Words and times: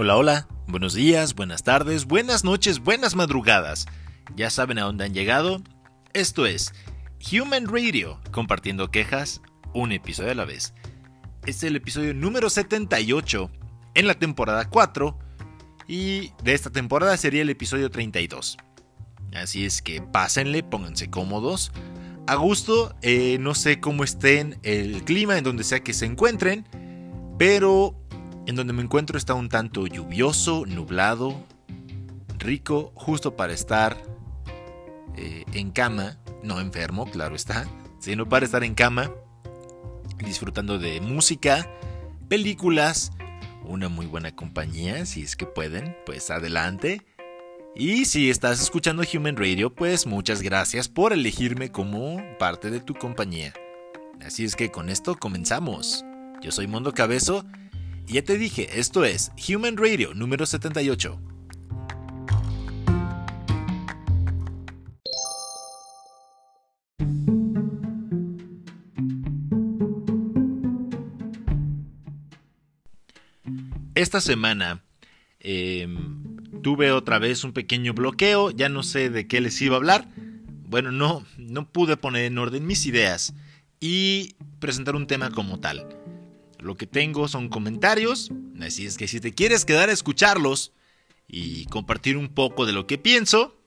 Hola, 0.00 0.16
hola, 0.16 0.48
buenos 0.68 0.94
días, 0.94 1.34
buenas 1.34 1.64
tardes, 1.64 2.04
buenas 2.04 2.44
noches, 2.44 2.78
buenas 2.78 3.16
madrugadas. 3.16 3.86
Ya 4.36 4.48
saben 4.48 4.78
a 4.78 4.82
dónde 4.82 5.04
han 5.04 5.12
llegado. 5.12 5.60
Esto 6.12 6.46
es 6.46 6.72
Human 7.32 7.66
Radio, 7.66 8.20
compartiendo 8.30 8.92
quejas 8.92 9.42
un 9.74 9.90
episodio 9.90 10.30
a 10.30 10.36
la 10.36 10.44
vez. 10.44 10.72
Este 11.46 11.50
es 11.50 11.62
el 11.64 11.74
episodio 11.74 12.14
número 12.14 12.48
78 12.48 13.50
en 13.94 14.06
la 14.06 14.14
temporada 14.14 14.70
4 14.70 15.18
y 15.88 16.30
de 16.44 16.54
esta 16.54 16.70
temporada 16.70 17.16
sería 17.16 17.42
el 17.42 17.50
episodio 17.50 17.90
32. 17.90 18.56
Así 19.34 19.64
es 19.64 19.82
que 19.82 20.00
pásenle, 20.00 20.62
pónganse 20.62 21.10
cómodos. 21.10 21.72
A 22.28 22.36
gusto, 22.36 22.94
eh, 23.02 23.38
no 23.40 23.56
sé 23.56 23.80
cómo 23.80 24.04
estén 24.04 24.60
el 24.62 25.02
clima 25.02 25.36
en 25.36 25.42
donde 25.42 25.64
sea 25.64 25.80
que 25.80 25.92
se 25.92 26.06
encuentren, 26.06 26.68
pero 27.36 27.97
en 28.48 28.56
donde 28.56 28.72
me 28.72 28.82
encuentro 28.82 29.18
está 29.18 29.34
un 29.34 29.50
tanto 29.50 29.86
lluvioso, 29.86 30.64
nublado, 30.64 31.44
rico, 32.38 32.92
justo 32.94 33.36
para 33.36 33.52
estar 33.52 34.02
eh, 35.18 35.44
en 35.52 35.70
cama, 35.70 36.16
no 36.42 36.58
enfermo, 36.58 37.04
claro 37.10 37.36
está, 37.36 37.68
sino 37.98 38.26
para 38.26 38.46
estar 38.46 38.64
en 38.64 38.74
cama, 38.74 39.12
disfrutando 40.24 40.78
de 40.78 41.02
música, 41.02 41.70
películas, 42.30 43.12
una 43.64 43.90
muy 43.90 44.06
buena 44.06 44.34
compañía, 44.34 45.04
si 45.04 45.20
es 45.20 45.36
que 45.36 45.44
pueden, 45.44 45.94
pues 46.06 46.30
adelante. 46.30 47.04
Y 47.76 48.06
si 48.06 48.30
estás 48.30 48.62
escuchando 48.62 49.02
Human 49.12 49.36
Radio, 49.36 49.74
pues 49.74 50.06
muchas 50.06 50.40
gracias 50.40 50.88
por 50.88 51.12
elegirme 51.12 51.70
como 51.70 52.22
parte 52.38 52.70
de 52.70 52.80
tu 52.80 52.94
compañía. 52.94 53.52
Así 54.24 54.46
es 54.46 54.56
que 54.56 54.70
con 54.70 54.88
esto 54.88 55.16
comenzamos. 55.18 56.02
Yo 56.40 56.50
soy 56.50 56.66
Mondo 56.66 56.94
Cabezo 56.94 57.44
ya 58.08 58.22
te 58.22 58.38
dije, 58.38 58.80
esto 58.80 59.04
es 59.04 59.32
Human 59.48 59.76
Radio 59.76 60.14
número 60.14 60.46
78. 60.46 61.18
Esta 73.94 74.20
semana 74.20 74.84
em, 75.40 76.36
tuve 76.62 76.92
otra 76.92 77.18
vez 77.18 77.42
un 77.42 77.52
pequeño 77.52 77.94
bloqueo, 77.94 78.50
ya 78.50 78.68
no 78.68 78.84
sé 78.84 79.10
de 79.10 79.26
qué 79.26 79.40
les 79.40 79.60
iba 79.60 79.74
a 79.74 79.78
hablar. 79.78 80.08
Bueno, 80.68 80.92
no, 80.92 81.24
no 81.36 81.68
pude 81.68 81.96
poner 81.96 82.24
en 82.26 82.38
orden 82.38 82.64
mis 82.64 82.86
ideas 82.86 83.34
y 83.80 84.36
presentar 84.60 84.94
un 84.94 85.08
tema 85.08 85.30
como 85.30 85.58
tal. 85.58 85.84
Lo 86.58 86.76
que 86.76 86.86
tengo 86.86 87.28
son 87.28 87.48
comentarios, 87.48 88.30
así 88.60 88.86
es 88.86 88.96
que 88.98 89.08
si 89.08 89.20
te 89.20 89.32
quieres 89.32 89.64
quedar 89.64 89.88
a 89.88 89.92
escucharlos 89.92 90.72
y 91.28 91.66
compartir 91.66 92.16
un 92.16 92.28
poco 92.28 92.66
de 92.66 92.72
lo 92.72 92.86
que 92.86 92.98
pienso, 92.98 93.60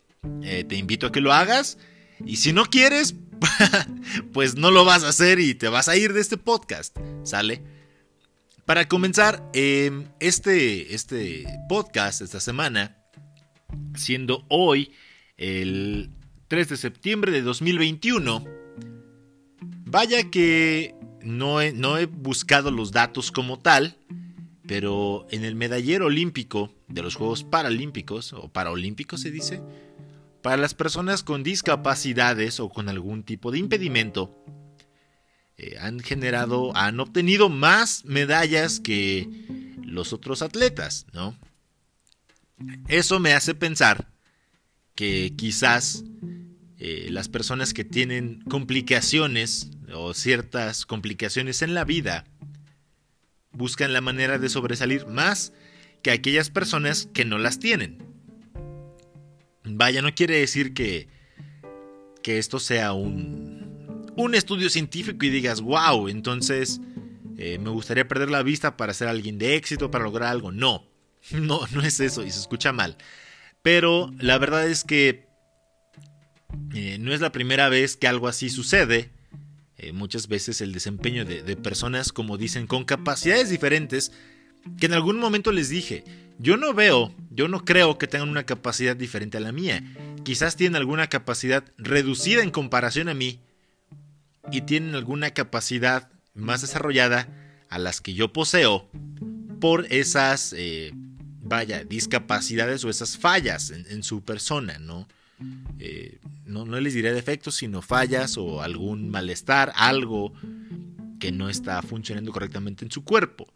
eh, 0.44 0.64
te 0.64 0.76
invito 0.76 1.08
a 1.08 1.12
que 1.12 1.22
lo 1.22 1.32
hagas. 1.32 1.78
Y 2.26 2.38
si 2.38 2.54
no 2.54 2.66
quieres, 2.66 3.16
pues 4.34 4.56
no 4.56 4.72
lo 4.72 4.86
vas 4.86 5.04
a 5.04 5.10
hacer 5.10 5.40
y 5.40 5.56
te 5.56 5.70
vas 5.70 5.88
a 5.88 5.96
ir 5.96 6.14
de 6.14 6.22
este 6.22 6.38
podcast, 6.38 6.98
¿sale? 7.24 7.64
Para 8.66 8.88
comenzar, 8.88 9.50
em, 9.54 10.06
este, 10.20 10.94
este 10.94 11.46
podcast, 11.68 12.22
esta 12.22 12.40
semana, 12.40 12.98
siendo 13.96 14.46
hoy 14.50 14.92
el 15.38 16.12
3 16.48 16.70
de 16.70 16.78
septiembre 16.78 17.32
de 17.32 17.42
2021, 17.42 18.46
vaya 19.86 20.30
que 20.30 20.96
no 21.24 21.62
he, 21.62 22.06
buscado 22.06 22.72
los 22.72 22.92
datos 22.92 23.32
como 23.32 23.60
tal, 23.60 23.98
pero 24.68 25.28
en 25.32 25.44
el 25.44 25.56
medallero 25.56 26.06
olímpico 26.08 26.74
de 26.88 27.02
los 27.02 27.16
Juegos 27.16 27.44
Paralímpicos, 27.44 28.34
o 28.34 28.50
Paraolímpicos 28.50 29.22
se 29.22 29.32
dice, 29.32 29.62
para 30.42 30.58
las 30.58 30.74
personas 30.74 31.24
con 31.24 31.44
discapacidades 31.44 32.60
o 32.60 32.70
con 32.70 32.90
algún 32.90 33.24
tipo 33.24 33.52
de 33.52 33.60
impedimento, 33.60 34.44
eh, 35.58 35.78
han 35.80 36.00
generado, 36.00 36.76
han 36.76 37.00
obtenido 37.00 37.50
más 37.50 38.04
medallas 38.06 38.80
que 38.80 39.30
los 39.84 40.14
otros 40.14 40.42
atletas, 40.42 41.06
¿no? 41.14 41.38
Eso 42.88 43.20
me 43.20 43.34
hace 43.34 43.56
pensar 43.56 44.12
que 44.96 45.34
quizás 45.36 46.04
eh, 46.84 47.10
las 47.12 47.30
personas 47.30 47.76
que 47.76 47.84
tienen 47.84 48.42
complicaciones 48.50 49.70
o 49.94 50.16
ciertas 50.16 50.88
complicaciones 50.88 51.62
en 51.62 51.76
la 51.76 51.86
vida 51.86 52.26
buscan 53.52 53.94
la 53.94 54.02
manera 54.02 54.40
de 54.40 54.50
sobresalir 54.50 55.06
más 55.06 55.54
que 56.02 56.10
aquellas 56.10 56.50
personas 56.50 57.08
que 57.14 57.24
no 57.24 57.38
las 57.38 57.60
tienen. 57.60 58.00
Vaya, 59.64 60.02
no 60.02 60.16
quiere 60.16 60.40
decir 60.40 60.74
que, 60.74 61.08
que 62.24 62.40
esto 62.40 62.58
sea 62.58 62.94
un, 62.94 64.12
un 64.16 64.34
estudio 64.34 64.68
científico 64.68 65.24
y 65.24 65.30
digas, 65.30 65.62
wow, 65.62 66.08
entonces 66.08 66.82
eh, 67.38 67.60
me 67.60 67.70
gustaría 67.70 68.08
perder 68.08 68.32
la 68.32 68.42
vista 68.42 68.76
para 68.76 68.96
ser 68.96 69.08
alguien 69.08 69.38
de 69.38 69.56
éxito, 69.56 69.92
para 69.92 70.06
lograr 70.06 70.30
algo. 70.30 70.52
No, 70.52 70.88
no, 71.32 71.60
no 71.74 71.82
es 71.84 72.00
eso 72.00 72.26
y 72.26 72.32
se 72.32 72.40
escucha 72.40 72.74
mal. 72.74 72.98
Pero 73.62 74.12
la 74.18 74.40
verdad 74.40 74.68
es 74.68 74.84
que 74.84 75.30
eh, 76.74 76.98
no 77.00 77.14
es 77.14 77.22
la 77.22 77.32
primera 77.32 77.70
vez 77.70 77.98
que 77.98 78.08
algo 78.08 78.28
así 78.28 78.50
sucede. 78.50 79.10
Eh, 79.78 79.94
muchas 79.94 80.28
veces 80.28 80.62
el 80.62 80.74
desempeño 80.74 81.26
de, 81.26 81.56
personas, 81.58 82.12
como 82.14 82.38
dicen, 82.38 82.68
con 82.68 82.86
capacidades 82.86 83.50
diferentes, 83.50 84.12
que 84.80 84.86
en 84.86 84.94
algún 84.94 85.20
momento 85.20 85.52
les 85.52 85.70
dije, 85.70 86.04
yo 86.38 86.56
no 86.56 86.74
veo, 86.74 87.14
yo 87.32 87.48
no 87.48 87.66
creo 87.66 87.98
que 87.98 88.08
tengan 88.08 88.30
una 88.30 88.46
capacidad 88.46 88.96
diferente 88.96 89.38
a 89.38 89.42
la 89.42 89.52
mía. 89.52 89.84
Quizás 90.24 90.56
tienen 90.56 90.76
alguna 90.76 91.08
capacidad 91.08 91.64
reducida 91.78 92.44
en 92.44 92.52
comparación 92.52 93.10
a 93.10 93.16
mí 93.16 93.40
y 94.52 94.62
tienen 94.62 94.94
alguna 94.94 95.32
capacidad 95.32 96.10
más 96.36 96.62
desarrollada 96.62 97.28
a 97.70 97.80
las 97.80 98.02
que 98.02 98.14
yo 98.14 98.32
poseo 98.32 98.88
por 99.60 99.88
esas, 99.92 100.54
eh, 100.56 100.92
vaya, 101.42 101.84
discapacidades 101.84 102.86
o 102.86 102.90
esas 102.90 103.18
fallas 103.18 103.72
en, 103.72 103.86
en 103.90 104.04
su 104.04 104.22
persona, 104.24 104.78
¿no? 104.78 105.08
Eh, 105.80 106.20
no, 106.46 106.66
les 106.66 106.94
diré 106.94 107.14
defectos, 107.14 107.56
sino 107.56 107.82
fallas 107.82 108.38
o 108.38 108.62
algún 108.62 109.10
malestar, 109.10 109.72
algo 109.76 110.34
que 111.20 111.32
no 111.32 111.50
está 111.50 111.82
funcionando 111.82 112.32
correctamente 112.32 112.86
en 112.86 112.92
su 112.92 113.04
cuerpo. 113.04 113.48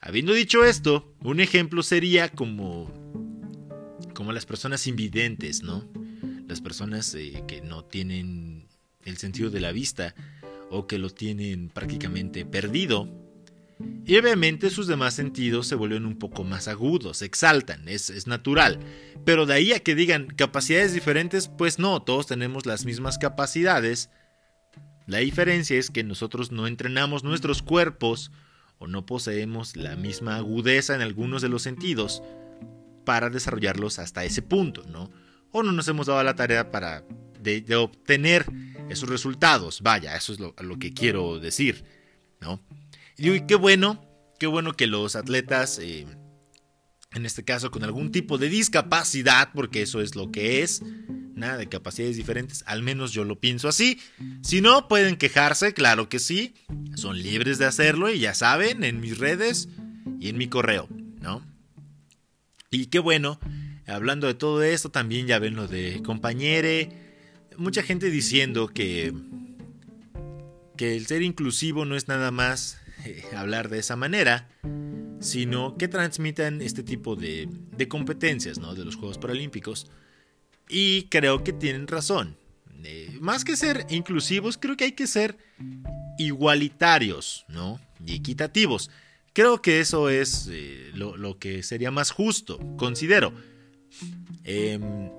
Habiendo 0.00 0.32
dicho 0.32 0.64
esto, 0.64 1.14
un 1.20 1.40
ejemplo 1.40 1.82
sería 1.82 2.28
como, 2.28 2.90
como 4.14 4.32
las 4.32 4.46
personas 4.46 4.86
invidentes, 4.86 5.62
¿no? 5.62 5.86
Las 6.48 6.60
personas 6.60 7.14
eh, 7.14 7.44
que 7.46 7.60
no 7.60 7.84
tienen 7.84 8.66
el 9.04 9.16
sentido 9.18 9.50
de 9.50 9.60
la 9.60 9.72
vista 9.72 10.14
o 10.70 10.86
que 10.86 10.98
lo 10.98 11.10
tienen 11.10 11.68
prácticamente 11.68 12.44
perdido 12.44 13.19
y 14.04 14.16
obviamente 14.16 14.70
sus 14.70 14.86
demás 14.86 15.14
sentidos 15.14 15.66
se 15.66 15.74
vuelven 15.74 16.04
un 16.04 16.18
poco 16.18 16.42
más 16.42 16.68
agudos, 16.68 17.18
se 17.18 17.26
exaltan, 17.26 17.88
es, 17.88 18.26
natural. 18.26 18.80
Pero 19.24 19.46
de 19.46 19.54
ahí 19.54 19.72
a 19.72 19.80
que 19.80 19.94
digan 19.94 20.26
capacidades 20.26 20.92
diferentes, 20.92 21.48
pues 21.48 21.78
no, 21.78 22.02
todos 22.02 22.26
tenemos 22.26 22.66
las 22.66 22.84
mismas 22.84 23.18
capacidades. 23.18 24.10
La 25.06 25.18
diferencia 25.18 25.78
es 25.78 25.90
que 25.90 26.02
nosotros 26.02 26.50
no 26.50 26.66
entrenamos 26.66 27.24
nuestros 27.24 27.62
cuerpos 27.62 28.32
o 28.78 28.86
no 28.86 29.06
poseemos 29.06 29.76
la 29.76 29.96
misma 29.96 30.36
agudeza 30.36 30.94
en 30.94 31.02
algunos 31.02 31.42
de 31.42 31.48
los 31.48 31.62
sentidos 31.62 32.22
para 33.04 33.30
desarrollarlos 33.30 33.98
hasta 33.98 34.24
ese 34.24 34.42
punto, 34.42 34.82
¿no? 34.88 35.10
O 35.52 35.62
no 35.62 35.72
nos 35.72 35.88
hemos 35.88 36.06
dado 36.06 36.22
la 36.22 36.36
tarea 36.36 36.70
para 36.70 37.04
de, 37.40 37.76
obtener 37.76 38.46
esos 38.88 39.08
resultados. 39.08 39.82
Vaya, 39.82 40.16
eso 40.16 40.32
es 40.32 40.40
lo, 40.40 40.54
lo 40.60 40.78
que 40.78 40.92
quiero 40.92 41.38
decir, 41.38 41.84
¿no? 42.40 42.60
Y 43.22 43.42
qué 43.42 43.54
bueno, 43.54 44.02
qué 44.38 44.46
bueno 44.46 44.72
que 44.72 44.86
los 44.86 45.14
atletas, 45.14 45.78
eh, 45.78 46.06
en 47.12 47.26
este 47.26 47.44
caso 47.44 47.70
con 47.70 47.84
algún 47.84 48.12
tipo 48.12 48.38
de 48.38 48.48
discapacidad, 48.48 49.50
porque 49.54 49.82
eso 49.82 50.00
es 50.00 50.16
lo 50.16 50.32
que 50.32 50.62
es, 50.62 50.82
nada 51.34 51.58
de 51.58 51.68
capacidades 51.68 52.16
diferentes, 52.16 52.64
al 52.66 52.82
menos 52.82 53.12
yo 53.12 53.24
lo 53.24 53.38
pienso 53.38 53.68
así. 53.68 54.00
Si 54.42 54.62
no, 54.62 54.88
pueden 54.88 55.16
quejarse, 55.16 55.74
claro 55.74 56.08
que 56.08 56.18
sí, 56.18 56.54
son 56.94 57.22
libres 57.22 57.58
de 57.58 57.66
hacerlo 57.66 58.08
y 58.08 58.20
ya 58.20 58.32
saben, 58.32 58.84
en 58.84 59.00
mis 59.02 59.18
redes 59.18 59.68
y 60.18 60.30
en 60.30 60.38
mi 60.38 60.48
correo, 60.48 60.88
¿no? 61.20 61.46
Y 62.70 62.86
qué 62.86 63.00
bueno, 63.00 63.38
hablando 63.86 64.28
de 64.28 64.34
todo 64.34 64.62
esto, 64.62 64.90
también 64.90 65.26
ya 65.26 65.38
ven 65.38 65.56
lo 65.56 65.68
de 65.68 66.00
compañere, 66.02 66.88
mucha 67.58 67.82
gente 67.82 68.08
diciendo 68.08 68.68
que 68.68 69.12
que 70.80 70.96
el 70.96 71.06
ser 71.06 71.20
inclusivo 71.20 71.84
no 71.84 71.94
es 71.94 72.08
nada 72.08 72.30
más 72.30 72.79
eh, 73.04 73.24
hablar 73.36 73.68
de 73.68 73.78
esa 73.78 73.96
manera, 73.96 74.48
sino 75.20 75.76
que 75.76 75.88
transmitan 75.88 76.62
este 76.62 76.82
tipo 76.82 77.16
de, 77.16 77.48
competencias 77.88 78.58
¿no? 78.58 78.74
de 78.74 78.84
los 78.84 78.96
Juegos 78.96 79.18
Paralímpicos. 79.18 79.86
Y 80.68 81.04
creo 81.04 81.42
que 81.42 81.52
tienen 81.52 81.86
razón. 81.86 82.36
Eh, 82.84 83.18
más 83.20 83.44
que 83.44 83.56
ser 83.56 83.86
inclusivos, 83.90 84.56
creo 84.56 84.76
que 84.76 84.84
hay 84.84 84.92
que 84.92 85.06
ser 85.06 85.36
igualitarios 86.18 87.44
¿no? 87.48 87.80
y 88.04 88.14
equitativos. 88.14 88.90
Creo 89.32 89.62
que 89.62 89.80
eso 89.80 90.08
es 90.08 90.48
eh, 90.50 90.90
lo, 90.94 91.38
que 91.38 91.62
sería 91.62 91.90
más 91.90 92.10
justo, 92.10 92.58
considero. 92.76 93.32
Em, 94.44 95.10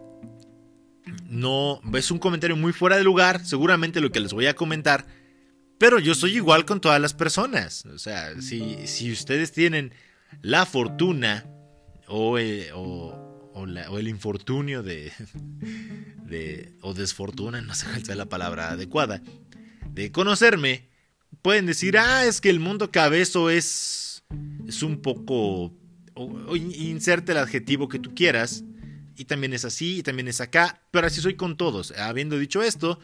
no, 1.29 1.81
es 1.93 2.11
un 2.11 2.19
comentario 2.19 2.55
muy 2.55 2.73
fuera 2.73 2.97
de 2.97 3.03
lugar, 3.03 3.45
seguramente 3.45 4.01
lo 4.01 4.11
que 4.11 4.19
les 4.19 4.33
voy 4.33 4.47
a 4.47 4.55
comentar, 4.55 5.05
pero 5.81 5.97
yo 5.97 6.13
soy 6.13 6.35
igual 6.35 6.63
con 6.63 6.79
todas 6.79 7.01
las 7.01 7.15
personas. 7.15 7.87
O 7.87 7.97
sea, 7.97 8.39
si, 8.39 8.85
si 8.85 9.11
ustedes 9.11 9.51
tienen 9.51 9.91
la 10.43 10.67
fortuna 10.67 11.43
o, 12.07 12.37
eh, 12.37 12.69
o, 12.71 13.65
el 13.97 14.07
infortunio 14.07 14.83
de, 14.83 15.11
de, 16.27 16.75
o 16.81 16.93
desfortuna, 16.93 17.61
no 17.61 17.73
sé 17.73 17.87
cuál 17.87 18.05
sea 18.05 18.15
la 18.15 18.29
palabra 18.29 18.69
adecuada, 18.69 19.23
de 19.89 20.11
conocerme, 20.11 20.87
pueden 21.41 21.65
decir, 21.65 21.97
ah, 21.97 22.25
es 22.27 22.41
que 22.41 22.51
el 22.51 22.59
mundo 22.59 22.91
cabezo 22.91 23.49
es, 23.49 24.23
es 24.67 24.83
un 24.83 25.01
poco, 25.01 25.73
o, 26.13 26.55
inserte 26.55 27.31
el 27.31 27.39
adjetivo 27.39 27.89
que 27.89 27.97
tú 27.97 28.13
quieras, 28.13 28.63
y 29.17 29.25
también 29.25 29.53
es 29.53 29.65
así, 29.65 29.97
y 29.97 30.03
también 30.03 30.27
es 30.27 30.41
acá, 30.41 30.83
pero 30.91 31.07
así 31.07 31.21
soy 31.21 31.33
con 31.33 31.57
todos. 31.57 31.89
Habiendo 31.97 32.37
dicho 32.37 32.61
esto, 32.61 32.99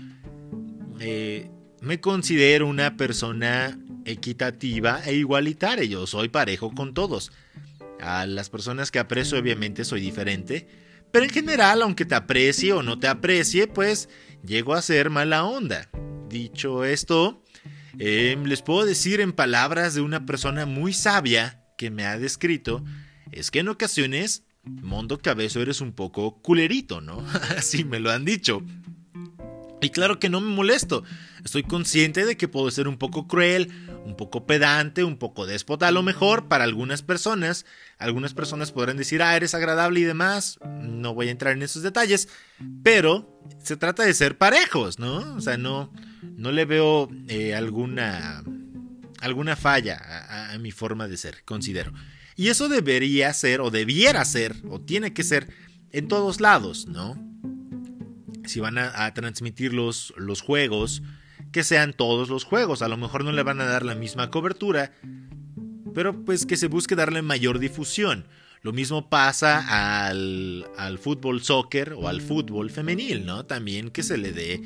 eh, 1.00 1.50
me 1.88 2.02
considero 2.02 2.68
una 2.68 2.98
persona 2.98 3.80
equitativa 4.04 5.02
e 5.06 5.16
igualitaria, 5.16 5.86
yo 5.86 6.06
soy 6.06 6.28
parejo 6.28 6.72
con 6.76 6.94
todos. 6.94 7.32
A 8.02 8.26
las 8.26 8.50
personas 8.50 8.92
que 8.92 9.00
aprecio 9.00 9.40
obviamente 9.40 9.86
soy 9.86 10.02
diferente, 10.02 10.68
pero 11.12 11.24
en 11.24 11.32
general, 11.32 11.82
aunque 11.82 12.06
te 12.06 12.14
aprecie 12.14 12.74
o 12.74 12.84
no 12.84 13.00
te 13.00 13.08
aprecie, 13.08 13.68
pues 13.68 14.10
llego 14.46 14.74
a 14.74 14.82
ser 14.82 15.10
mala 15.10 15.46
onda. 15.46 15.90
Dicho 16.30 16.84
esto, 16.84 17.42
em, 17.98 18.44
les 18.44 18.62
puedo 18.62 18.86
decir 18.86 19.22
en 19.22 19.32
palabras 19.32 19.96
de 19.96 20.02
una 20.02 20.26
persona 20.26 20.66
muy 20.66 20.92
sabia 20.92 21.64
que 21.78 21.90
me 21.90 22.06
ha 22.06 22.20
descrito, 22.20 22.84
es 23.32 23.50
que 23.50 23.60
en 23.60 23.70
ocasiones, 23.70 24.44
Mondo 24.64 25.20
Cabezo 25.20 25.62
eres 25.62 25.80
un 25.80 25.94
poco 25.94 26.42
culerito, 26.42 27.00
¿no? 27.00 27.26
Así 27.58 27.86
me 27.86 28.02
lo 28.02 28.12
han 28.12 28.26
dicho. 28.26 28.62
Y 29.80 29.92
claro 29.92 30.20
que 30.20 30.30
no 30.30 30.42
me 30.42 30.54
molesto. 30.54 31.04
Estoy 31.46 31.64
consciente 31.64 32.26
de 32.26 32.36
que 32.36 32.48
puedo 32.48 32.70
ser 32.72 32.88
un 32.88 32.98
poco 32.98 33.28
cruel, 33.28 33.72
un 34.06 34.16
poco 34.16 34.48
pedante, 34.48 35.04
un 35.04 35.18
poco 35.18 35.46
déspota 35.46 35.88
a 35.88 35.92
lo 35.92 36.02
mejor 36.02 36.48
para 36.48 36.64
algunas 36.64 37.04
personas. 37.04 37.66
Algunas 38.00 38.34
personas 38.34 38.72
podrán 38.72 38.98
decir, 38.98 39.22
ah, 39.22 39.36
eres 39.36 39.54
agradable 39.54 40.00
y 40.00 40.04
demás. 40.04 40.60
No 40.82 41.14
voy 41.14 41.28
a 41.28 41.32
entrar 41.32 41.54
en 41.54 41.62
esos 41.62 41.84
detalles. 41.84 42.28
Pero 42.84 43.40
se 43.64 43.78
trata 43.78 44.04
de 44.04 44.14
ser 44.16 44.38
parejos, 44.38 44.98
¿no? 44.98 45.36
O 45.36 45.42
sea, 45.42 45.58
no, 45.58 45.94
no 46.24 46.52
le 46.52 46.66
veo 46.66 47.10
eh, 47.28 47.54
alguna, 47.54 48.44
alguna 49.20 49.56
falla 49.56 49.98
a, 49.98 50.54
a 50.54 50.58
mi 50.58 50.72
forma 50.72 51.08
de 51.08 51.18
ser, 51.18 51.44
considero. 51.46 51.94
Y 52.36 52.50
eso 52.50 52.68
debería 52.68 53.32
ser, 53.34 53.62
o 53.62 53.70
debiera 53.70 54.26
ser, 54.26 54.56
o 54.70 54.82
tiene 54.82 55.14
que 55.14 55.24
ser 55.24 55.50
en 55.92 56.08
todos 56.08 56.42
lados, 56.42 56.88
¿no? 56.88 57.27
Si 58.48 58.60
van 58.60 58.78
a, 58.78 59.14
transmitir 59.14 59.74
los, 59.74 60.14
los 60.18 60.42
juegos, 60.42 61.04
que 61.52 61.64
sean 61.64 61.94
todos 61.94 62.30
los 62.30 62.44
juegos. 62.44 62.82
A 62.82 62.88
lo 62.88 62.98
mejor 62.98 63.24
no 63.24 63.32
le 63.32 63.44
van 63.44 63.62
a 63.62 63.66
dar 63.66 63.86
la 63.86 63.96
misma 63.96 64.30
cobertura, 64.30 64.94
pero 65.94 66.26
pues 66.26 66.46
que 66.46 66.58
se 66.58 66.68
busque 66.68 66.96
darle 66.96 67.22
mayor 67.22 67.60
difusión. 67.60 68.28
Lo 68.62 68.74
mismo 68.74 69.10
pasa 69.10 70.08
al, 70.08 70.66
al 70.78 70.98
fútbol 70.98 71.42
soccer 71.42 71.94
o 71.94 72.08
al 72.08 72.22
fútbol 72.22 72.70
femenil, 72.72 73.26
¿no? 73.26 73.46
También 73.46 73.92
que 73.92 74.04
se 74.04 74.18
le 74.18 74.32
dé 74.32 74.62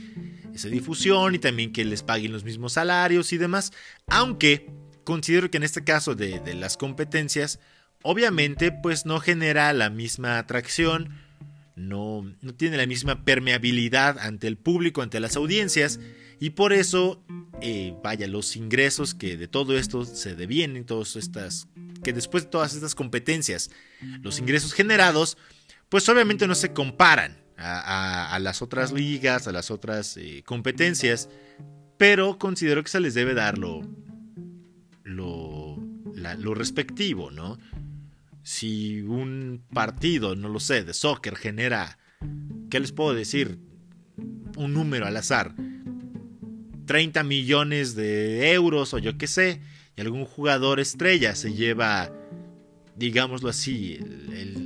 esa 0.54 0.70
difusión 0.70 1.36
y 1.36 1.40
también 1.40 1.72
que 1.74 1.86
les 1.86 2.02
paguen 2.04 2.32
los 2.32 2.44
mismos 2.44 2.74
salarios 2.74 3.34
y 3.34 3.38
demás. 3.38 3.72
Aunque 4.08 4.70
considero 5.04 5.52
que 5.52 5.58
en 5.58 5.64
este 5.64 5.84
caso 5.84 6.16
de, 6.16 6.40
de 6.40 6.56
las 6.56 6.78
competencias, 6.78 7.60
obviamente 8.02 8.72
pues 8.72 9.06
no 9.06 9.20
genera 9.20 9.72
la 9.74 9.90
misma 9.90 10.38
atracción 10.38 11.10
no, 11.88 12.24
no 12.42 12.54
tiene 12.54 12.78
la 12.78 12.86
misma 12.86 13.26
permeabilidad 13.26 14.20
ante 14.20 14.48
el 14.48 14.58
público, 14.58 15.02
ante 15.02 15.20
las 15.20 15.36
audiencias, 15.36 16.00
y 16.40 16.52
por 16.52 16.74
eso, 16.74 17.24
eh, 17.62 17.94
vaya, 18.04 18.28
los 18.28 18.56
ingresos 18.56 19.14
que 19.14 19.38
de 19.38 19.48
todo 19.48 19.78
esto 19.78 20.06
se 20.06 20.36
devienen, 20.36 20.86
todas 20.86 21.16
estas, 21.16 21.68
que 22.04 22.14
después 22.14 22.46
de 22.46 22.50
todas 22.50 22.74
estas 22.74 22.96
competencias, 22.96 23.70
los 24.22 24.40
ingresos 24.40 24.74
generados, 24.74 25.38
pues 25.90 26.08
obviamente 26.10 26.48
no 26.48 26.56
se 26.56 26.74
comparan 26.74 27.38
a, 27.58 28.40
las 28.42 28.62
otras 28.62 28.92
ligas, 28.92 29.48
a 29.48 29.52
las 29.52 29.70
otras 29.70 30.18
eh, 30.18 30.42
competencias, 30.46 31.30
pero 31.98 32.40
considero 32.40 32.82
que 32.84 32.90
se 32.90 33.00
les 33.00 33.14
debe 33.14 33.36
dar 33.36 33.60
lo, 33.60 33.82
lo, 35.04 35.78
lo 36.16 36.54
respectivo, 36.56 37.30
¿no? 37.30 37.60
Si 38.44 39.02
un 39.02 39.64
partido, 39.74 40.36
no 40.36 40.50
lo 40.50 40.60
sé, 40.60 40.84
de 40.84 40.94
soccer 40.94 41.36
genera, 41.36 42.00
¿qué 42.70 42.80
les 42.80 42.92
puedo 42.92 43.14
decir? 43.14 43.60
Un 44.56 44.74
número 44.74 45.06
al 45.06 45.18
azar. 45.18 45.56
30 46.86 47.24
millones 47.24 47.96
de 47.96 48.52
euros 48.52 48.94
o 48.94 49.00
yo 49.00 49.18
qué 49.18 49.28
sé, 49.28 49.62
y 49.96 50.02
algún 50.02 50.26
jugador 50.26 50.80
estrella 50.80 51.36
se 51.36 51.54
lleva, 51.54 52.12
digámoslo 52.96 53.50
así, 53.50 54.00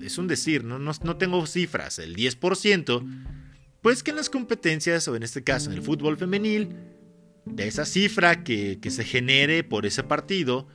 es 0.03 0.17
un 0.17 0.27
decir, 0.27 0.63
no, 0.63 0.79
no, 0.79 1.17
tengo 1.17 1.45
cifras, 1.45 1.99
el 1.99 2.15
10%, 2.15 3.25
pues 3.81 4.01
que 4.01 4.11
en 4.11 4.17
las 4.17 4.29
competencias, 4.29 5.07
o 5.07 5.15
en 5.15 5.23
este 5.23 5.43
caso 5.43 5.69
en 5.69 5.75
el 5.75 5.83
fútbol 5.83 6.17
femenil, 6.17 6.69
de 7.45 7.67
esa 7.67 7.85
cifra 7.85 8.43
que, 8.43 8.79
que 8.81 8.89
se 8.89 9.03
genere 9.03 9.63
por 9.63 9.85
ese 9.85 10.01
partido, 10.01 10.67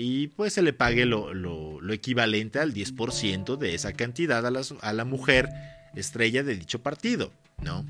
y 0.00 0.28
pues 0.28 0.52
se 0.52 0.62
le 0.62 0.72
pague 0.72 1.06
lo, 1.06 1.92
equivalente 1.92 2.60
al 2.60 2.72
10% 2.72 3.56
de 3.56 3.74
esa 3.74 3.92
cantidad 3.92 4.46
a, 4.46 4.50
a 4.80 4.92
la 4.92 5.04
mujer 5.04 5.48
estrella 5.96 6.44
de 6.44 6.54
dicho 6.54 6.82
partido, 6.82 7.32
¿no? 7.62 7.84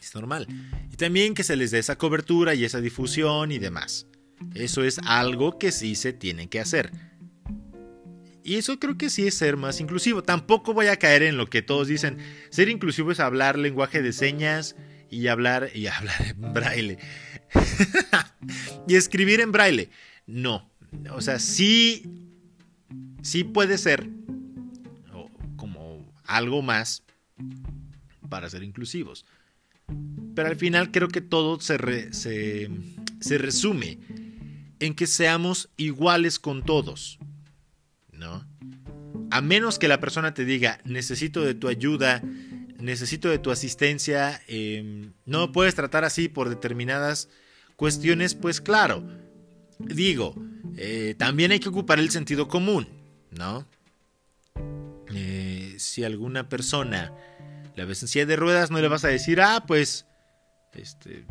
Es 0.00 0.14
normal. 0.14 0.46
Y 0.90 0.96
también 0.96 1.34
que 1.34 1.44
se 1.44 1.56
les 1.56 1.72
dé 1.72 1.78
esa 1.78 1.98
cobertura 1.98 2.54
y 2.54 2.64
esa 2.64 2.80
difusión 2.80 3.52
y 3.52 3.58
demás. 3.58 4.06
Eso 4.54 4.82
es 4.82 4.98
algo 5.04 5.58
que 5.58 5.72
sí 5.72 5.94
se 5.94 6.14
tiene 6.14 6.48
que 6.48 6.60
hacer. 6.60 6.90
Y 8.42 8.54
eso 8.54 8.78
creo 8.78 8.96
que 8.96 9.10
sí 9.10 9.26
es 9.26 9.34
ser 9.34 9.58
más 9.58 9.80
inclusivo. 9.80 10.22
Tampoco 10.22 10.72
voy 10.72 10.86
a 10.86 10.96
caer 10.96 11.22
en 11.22 11.36
lo 11.36 11.50
que 11.50 11.60
todos 11.60 11.88
dicen. 11.88 12.16
Ser 12.48 12.70
inclusivo 12.70 13.12
es 13.12 13.20
hablar 13.20 13.58
lenguaje 13.58 14.00
de 14.00 14.14
señas 14.14 14.74
y 15.10 15.26
hablar 15.26 15.68
y 15.74 15.88
hablar 15.88 16.22
en 16.22 16.54
braille. 16.54 16.98
y 18.88 18.94
escribir 18.94 19.40
en 19.42 19.52
braille. 19.52 19.90
No, 20.26 20.67
o 21.12 21.20
sea, 21.20 21.38
sí, 21.38 22.02
sí 23.22 23.44
puede 23.44 23.78
ser 23.78 24.08
como 25.56 26.12
algo 26.24 26.62
más 26.62 27.02
para 28.28 28.48
ser 28.48 28.62
inclusivos. 28.62 29.24
Pero 30.34 30.48
al 30.48 30.56
final 30.56 30.90
creo 30.90 31.08
que 31.08 31.20
todo 31.20 31.60
se, 31.60 32.12
se, 32.12 33.38
resume 33.38 33.98
en 34.78 34.94
que 34.94 35.06
seamos 35.06 35.70
iguales 35.76 36.38
con 36.38 36.62
todos. 36.62 37.18
¿No? 38.12 38.46
A 39.30 39.40
menos 39.40 39.78
que 39.78 39.88
la 39.88 40.00
persona 40.00 40.34
te 40.34 40.44
diga, 40.44 40.80
necesito 40.84 41.42
de 41.42 41.54
tu 41.54 41.68
ayuda, 41.68 42.22
necesito 42.78 43.28
de 43.28 43.38
tu 43.38 43.50
asistencia, 43.50 44.40
em, 44.46 45.12
no 45.24 45.52
puedes 45.52 45.74
tratar 45.74 46.04
así 46.04 46.28
por 46.28 46.48
determinadas 46.48 47.28
cuestiones, 47.76 48.34
pues 48.34 48.60
claro, 48.60 49.04
digo, 49.78 50.34
eh, 50.76 51.14
también 51.18 51.52
hay 51.52 51.60
que 51.60 51.68
ocupar 51.68 51.98
el 51.98 52.10
sentido 52.10 52.48
común, 52.48 52.88
¿no? 53.30 53.66
Eh, 55.14 55.74
si 55.78 56.04
alguna 56.04 56.48
persona 56.48 57.12
la 57.76 57.84
ves 57.84 58.02
en 58.02 58.08
silla 58.08 58.26
de 58.26 58.36
ruedas, 58.36 58.70
no 58.70 58.80
le 58.80 58.88
vas 58.88 59.04
a 59.04 59.08
decir, 59.08 59.40
ah, 59.40 59.64
pues, 59.66 60.06
este, 60.74 61.24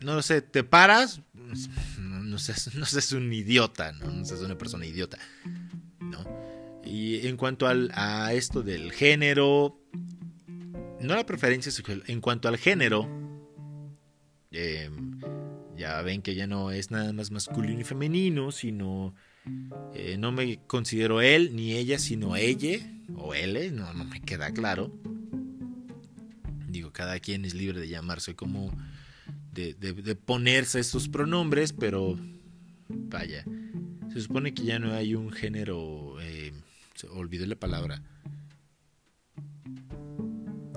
no 0.00 0.14
lo 0.14 0.22
sé, 0.22 0.42
te 0.42 0.64
paras, 0.64 1.20
no, 1.98 2.38
seas, 2.38 2.74
no 2.74 2.84
seas 2.86 3.12
un 3.12 3.32
idiota, 3.32 3.92
¿no? 3.92 4.06
No 4.06 4.24
seas 4.24 4.40
una 4.40 4.58
persona 4.58 4.86
idiota, 4.86 5.18
¿no? 6.00 6.24
Y 6.84 7.26
en 7.26 7.36
cuanto 7.36 7.66
al, 7.66 7.90
a 7.94 8.32
esto 8.34 8.62
del 8.62 8.92
género, 8.92 9.78
no 11.00 11.14
la 11.14 11.26
preferencia 11.26 11.72
sexual, 11.72 12.02
en 12.06 12.20
cuanto 12.20 12.48
al 12.48 12.58
género, 12.58 13.08
eh, 14.50 14.90
ya 15.82 16.00
ven 16.02 16.22
que 16.22 16.36
ya 16.36 16.46
no 16.46 16.70
es 16.70 16.92
nada 16.92 17.12
más 17.12 17.32
masculino 17.32 17.80
y 17.80 17.84
femenino, 17.84 18.52
sino 18.52 19.16
eh, 19.94 20.16
no 20.16 20.30
me 20.30 20.60
considero 20.68 21.20
él 21.20 21.56
ni 21.56 21.72
ella, 21.72 21.98
sino 21.98 22.36
ella 22.36 22.78
o 23.16 23.34
él, 23.34 23.74
no, 23.74 23.92
no 23.92 24.04
me 24.04 24.22
queda 24.22 24.52
claro. 24.52 24.92
Digo, 26.68 26.92
cada 26.92 27.18
quien 27.18 27.44
es 27.44 27.54
libre 27.54 27.80
de 27.80 27.88
llamarse 27.88 28.36
como 28.36 28.70
de, 29.52 29.74
ponerse 30.24 30.78
estos 30.78 31.08
pronombres, 31.08 31.72
pero 31.72 32.16
vaya, 32.88 33.44
se 34.12 34.20
supone 34.20 34.54
que 34.54 34.62
ya 34.62 34.78
no 34.78 34.92
hay 34.92 35.16
un 35.16 35.32
género, 35.32 36.20
eh, 36.20 36.52
se 36.94 37.08
olvidó 37.08 37.44
la 37.46 37.56
palabra. 37.56 38.00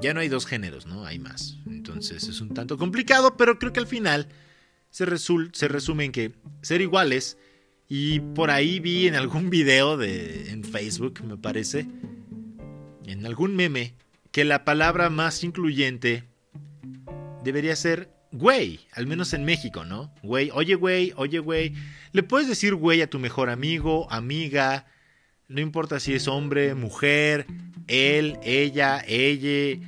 Ya 0.01 0.15
no 0.15 0.19
hay 0.19 0.29
dos 0.29 0.47
géneros, 0.47 0.87
¿no? 0.87 1.05
Hay 1.05 1.19
más. 1.19 1.59
Entonces 1.67 2.27
es 2.27 2.41
un 2.41 2.55
tanto 2.55 2.75
complicado, 2.79 3.37
pero 3.37 3.59
creo 3.59 3.71
que 3.71 3.79
al 3.79 3.87
final 3.87 4.27
se, 4.95 5.67
resume 5.67 6.05
en 6.05 6.11
que 6.13 6.31
ser 6.61 6.79
iguales 6.81 7.37
Y 7.89 8.21
por 8.21 8.49
ahí 8.49 8.79
vi 8.79 9.07
en 9.07 9.15
algún 9.15 9.49
video 9.49 9.97
de, 9.97 10.51
en 10.51 10.63
Facebook, 10.63 11.21
me 11.23 11.37
parece, 11.37 11.85
en 13.05 13.25
algún 13.25 13.55
meme, 13.55 13.93
que 14.31 14.45
la 14.45 14.63
palabra 14.63 15.09
más 15.09 15.43
incluyente 15.43 16.23
debería 17.43 17.75
ser 17.75 18.09
güey, 18.31 18.81
al 18.91 19.05
menos 19.07 19.33
en 19.33 19.45
México, 19.45 19.85
¿no? 19.85 20.13
Güey, 20.23 20.49
oye 20.53 20.75
güey, 20.75 21.13
oye 21.15 21.39
güey. 21.39 21.73
Le 22.11 22.23
puedes 22.23 22.47
decir 22.47 22.75
güey 22.75 23.01
a 23.01 23.09
tu 23.09 23.19
mejor 23.19 23.49
amigo, 23.49 24.11
amiga, 24.11 24.87
no 25.47 25.61
importa 25.61 25.99
si 25.99 26.13
es 26.13 26.27
hombre, 26.27 26.73
mujer, 26.73 27.45
él, 27.87 28.39
ella, 28.43 29.03
ella, 29.07 29.79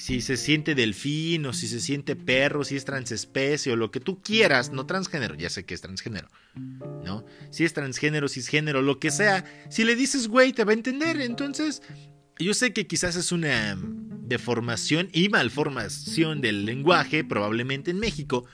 si 0.00 0.22
se 0.22 0.38
siente 0.38 0.74
delfín 0.74 1.44
o 1.44 1.52
si 1.52 1.68
se 1.68 1.78
siente 1.78 2.16
perro, 2.16 2.64
si 2.64 2.74
es 2.74 2.86
transespecie 2.86 3.70
o 3.70 3.76
lo 3.76 3.90
que 3.90 4.00
tú 4.00 4.22
quieras, 4.22 4.72
no 4.72 4.86
transgénero, 4.86 5.34
ya 5.34 5.50
sé 5.50 5.66
que 5.66 5.74
es 5.74 5.82
transgénero, 5.82 6.28
¿no? 7.04 7.26
Si 7.50 7.64
es 7.66 7.74
transgénero, 7.74 8.26
cisgénero, 8.26 8.80
lo 8.80 8.98
que 8.98 9.10
sea, 9.10 9.44
si 9.68 9.84
le 9.84 9.96
dices 9.96 10.28
güey 10.28 10.54
te 10.54 10.64
va 10.64 10.70
a 10.70 10.74
entender, 10.74 11.20
entonces 11.20 11.82
yo 12.38 12.54
sé 12.54 12.72
que 12.72 12.86
quizás 12.86 13.14
es 13.16 13.30
una 13.30 13.78
deformación 14.22 15.10
y 15.12 15.28
malformación 15.28 16.40
del 16.40 16.64
lenguaje, 16.64 17.22
probablemente 17.22 17.90
en 17.90 17.98
México, 17.98 18.46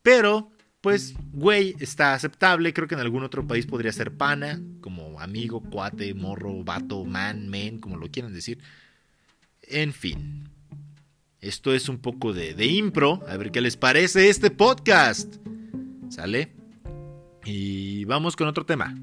pero 0.00 0.50
pues 0.80 1.12
güey 1.32 1.76
está 1.80 2.14
aceptable, 2.14 2.72
creo 2.72 2.88
que 2.88 2.94
en 2.94 3.02
algún 3.02 3.24
otro 3.24 3.46
país 3.46 3.66
podría 3.66 3.92
ser 3.92 4.16
pana, 4.16 4.58
como 4.80 5.20
amigo, 5.20 5.60
cuate, 5.60 6.14
morro, 6.14 6.64
vato, 6.64 7.04
man, 7.04 7.50
men, 7.50 7.78
como 7.78 7.98
lo 7.98 8.10
quieran 8.10 8.32
decir. 8.32 8.58
En 9.60 9.92
fin, 9.92 10.48
esto 11.40 11.72
es 11.72 11.88
un 11.88 11.98
poco 11.98 12.32
de, 12.32 12.54
de 12.54 12.66
impro. 12.66 13.22
A 13.28 13.36
ver 13.36 13.50
qué 13.50 13.60
les 13.60 13.76
parece 13.76 14.28
este 14.28 14.50
podcast. 14.50 15.36
¿Sale? 16.08 16.52
Y 17.44 18.04
vamos 18.04 18.36
con 18.36 18.48
otro 18.48 18.66
tema. 18.66 18.94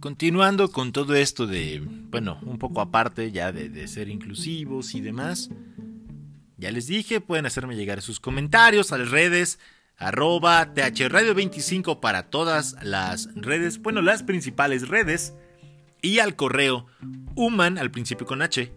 Continuando 0.00 0.70
con 0.70 0.92
todo 0.92 1.14
esto 1.16 1.46
de, 1.46 1.82
bueno, 2.10 2.38
un 2.42 2.58
poco 2.58 2.80
aparte 2.80 3.30
ya 3.30 3.52
de, 3.52 3.68
de 3.68 3.88
ser 3.88 4.08
inclusivos 4.08 4.94
y 4.94 5.00
demás. 5.00 5.50
Ya 6.58 6.70
les 6.72 6.88
dije, 6.88 7.20
pueden 7.20 7.46
hacerme 7.46 7.76
llegar 7.76 8.02
sus 8.02 8.18
comentarios 8.20 8.92
a 8.92 8.98
las 8.98 9.10
redes 9.10 9.58
arroba 9.96 10.74
thradio25 10.74 12.00
para 12.00 12.30
todas 12.30 12.76
las 12.82 13.30
redes, 13.34 13.78
bueno, 13.78 14.02
las 14.02 14.22
principales 14.22 14.88
redes, 14.88 15.32
y 16.02 16.18
al 16.18 16.36
correo 16.36 16.86
human, 17.34 17.78
al 17.78 17.90
principio 17.90 18.26
con 18.26 18.42
H, 18.42 18.70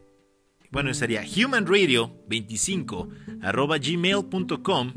bueno, 0.72 0.94
sería 0.94 1.24
humanradio25 1.24 3.42
arroba 3.42 3.78
gmail.com 3.78 4.94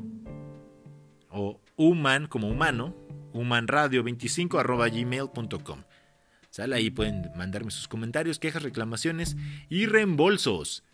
o 1.30 1.60
human 1.76 2.28
como 2.28 2.48
humano, 2.48 2.94
humanradio25 3.32 4.60
arroba 4.60 4.88
gmail.com. 4.88 5.82
¿Sale? 6.50 6.76
Ahí 6.76 6.90
pueden 6.90 7.32
mandarme 7.34 7.72
sus 7.72 7.88
comentarios, 7.88 8.38
quejas, 8.38 8.62
reclamaciones 8.62 9.36
y 9.68 9.86
reembolsos. 9.86 10.84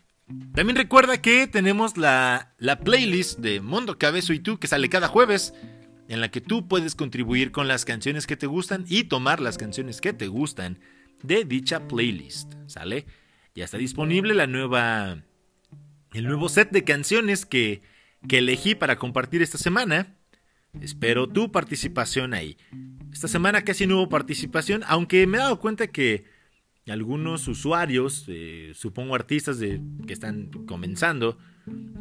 También 0.53 0.75
recuerda 0.75 1.21
que 1.21 1.47
tenemos 1.47 1.97
la, 1.97 2.53
playlist 2.83 3.39
de 3.39 3.61
Mundo 3.61 3.97
Cabezo 3.97 4.33
y 4.33 4.39
tú 4.39 4.59
que 4.59 4.67
sale 4.67 4.89
cada 4.89 5.07
jueves, 5.07 5.53
en 6.07 6.19
la 6.19 6.29
que 6.29 6.41
tú 6.41 6.67
puedes 6.67 6.93
contribuir 6.95 7.51
con 7.51 7.67
las 7.67 7.85
canciones 7.85 8.27
que 8.27 8.35
te 8.35 8.47
gustan 8.47 8.85
y 8.87 9.05
tomar 9.05 9.39
las 9.39 9.57
canciones 9.57 10.01
que 10.01 10.13
te 10.13 10.27
gustan 10.27 10.79
de 11.23 11.45
dicha 11.45 11.87
playlist. 11.87 12.53
¿Sale? 12.67 13.05
Ya 13.55 13.65
está 13.65 13.77
disponible 13.77 14.33
la 14.33 14.47
nueva. 14.47 15.23
El 16.13 16.25
nuevo 16.25 16.49
set 16.49 16.71
de 16.71 16.83
canciones 16.83 17.45
que, 17.45 17.81
que 18.27 18.39
elegí 18.39 18.75
para 18.75 18.97
compartir 18.97 19.41
esta 19.41 19.57
semana. 19.57 20.17
Espero 20.81 21.27
tu 21.27 21.51
participación 21.51 22.33
ahí. 22.33 22.57
Esta 23.11 23.27
semana 23.27 23.63
casi 23.63 23.87
no 23.87 23.97
hubo 23.97 24.09
participación, 24.09 24.83
aunque 24.87 25.25
me 25.27 25.37
he 25.37 25.41
dado 25.41 25.59
cuenta 25.59 25.87
que 25.87 26.25
algunos 26.89 27.47
usuarios, 27.47 28.25
eh, 28.27 28.71
supongo 28.73 29.13
artistas 29.13 29.59
de, 29.59 29.81
que 30.07 30.13
están 30.13 30.47
comenzando, 30.65 31.37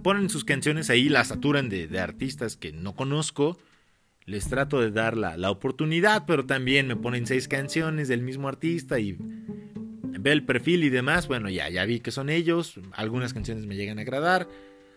ponen 0.02 0.30
sus 0.30 0.44
canciones 0.44 0.88
ahí, 0.88 1.08
las 1.08 1.28
saturan 1.28 1.68
de, 1.68 1.98
artistas 1.98 2.56
que 2.56 2.72
no 2.72 2.94
conozco. 2.94 3.58
Les 4.24 4.48
trato 4.48 4.80
de 4.80 4.90
dar 4.90 5.16
la, 5.16 5.50
oportunidad, 5.50 6.24
pero 6.26 6.46
también 6.46 6.86
me 6.86 6.96
ponen 6.96 7.26
seis 7.26 7.48
canciones 7.48 8.08
del 8.08 8.22
mismo 8.22 8.48
artista 8.48 9.00
y 9.00 9.16
ve 9.18 10.32
el 10.32 10.44
perfil 10.44 10.84
y 10.84 10.88
demás. 10.88 11.26
Bueno, 11.26 11.50
ya, 11.50 11.68
ya 11.68 11.84
vi 11.84 12.00
que 12.00 12.10
son 12.10 12.30
ellos. 12.30 12.78
Algunas 12.92 13.34
canciones 13.34 13.66
me 13.66 13.76
llegan 13.76 13.98
a 13.98 14.02
agradar, 14.02 14.48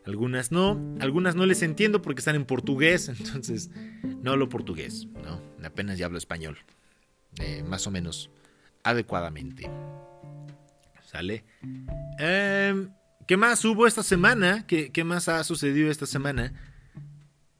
algunas 0.05 0.51
no. 0.51 0.79
Algunas 0.99 1.35
no 1.35 1.45
les 1.45 1.61
entiendo 1.63 2.01
porque 2.01 2.19
están 2.19 2.35
en 2.35 2.45
portugués, 2.45 3.09
entonces 3.19 3.71
no 4.03 4.31
hablo 4.31 4.49
portugués, 4.49 5.07
¿no? 5.23 5.41
Apenas 5.65 5.97
ya 5.97 6.05
hablo 6.05 6.17
español, 6.17 6.57
eh, 7.39 7.63
más 7.67 7.87
o 7.87 7.91
menos 7.91 8.29
adecuadamente. 8.83 9.69
¿Sale? 11.05 11.43
Em, 12.17 12.89
¿Qué 13.27 13.37
más 13.37 13.63
hubo 13.65 13.87
esta 13.87 14.03
semana? 14.03 14.65
¿Qué, 14.67 15.03
más 15.05 15.29
ha 15.29 15.43
sucedido 15.43 15.89
esta 15.89 16.05
semana? 16.05 16.53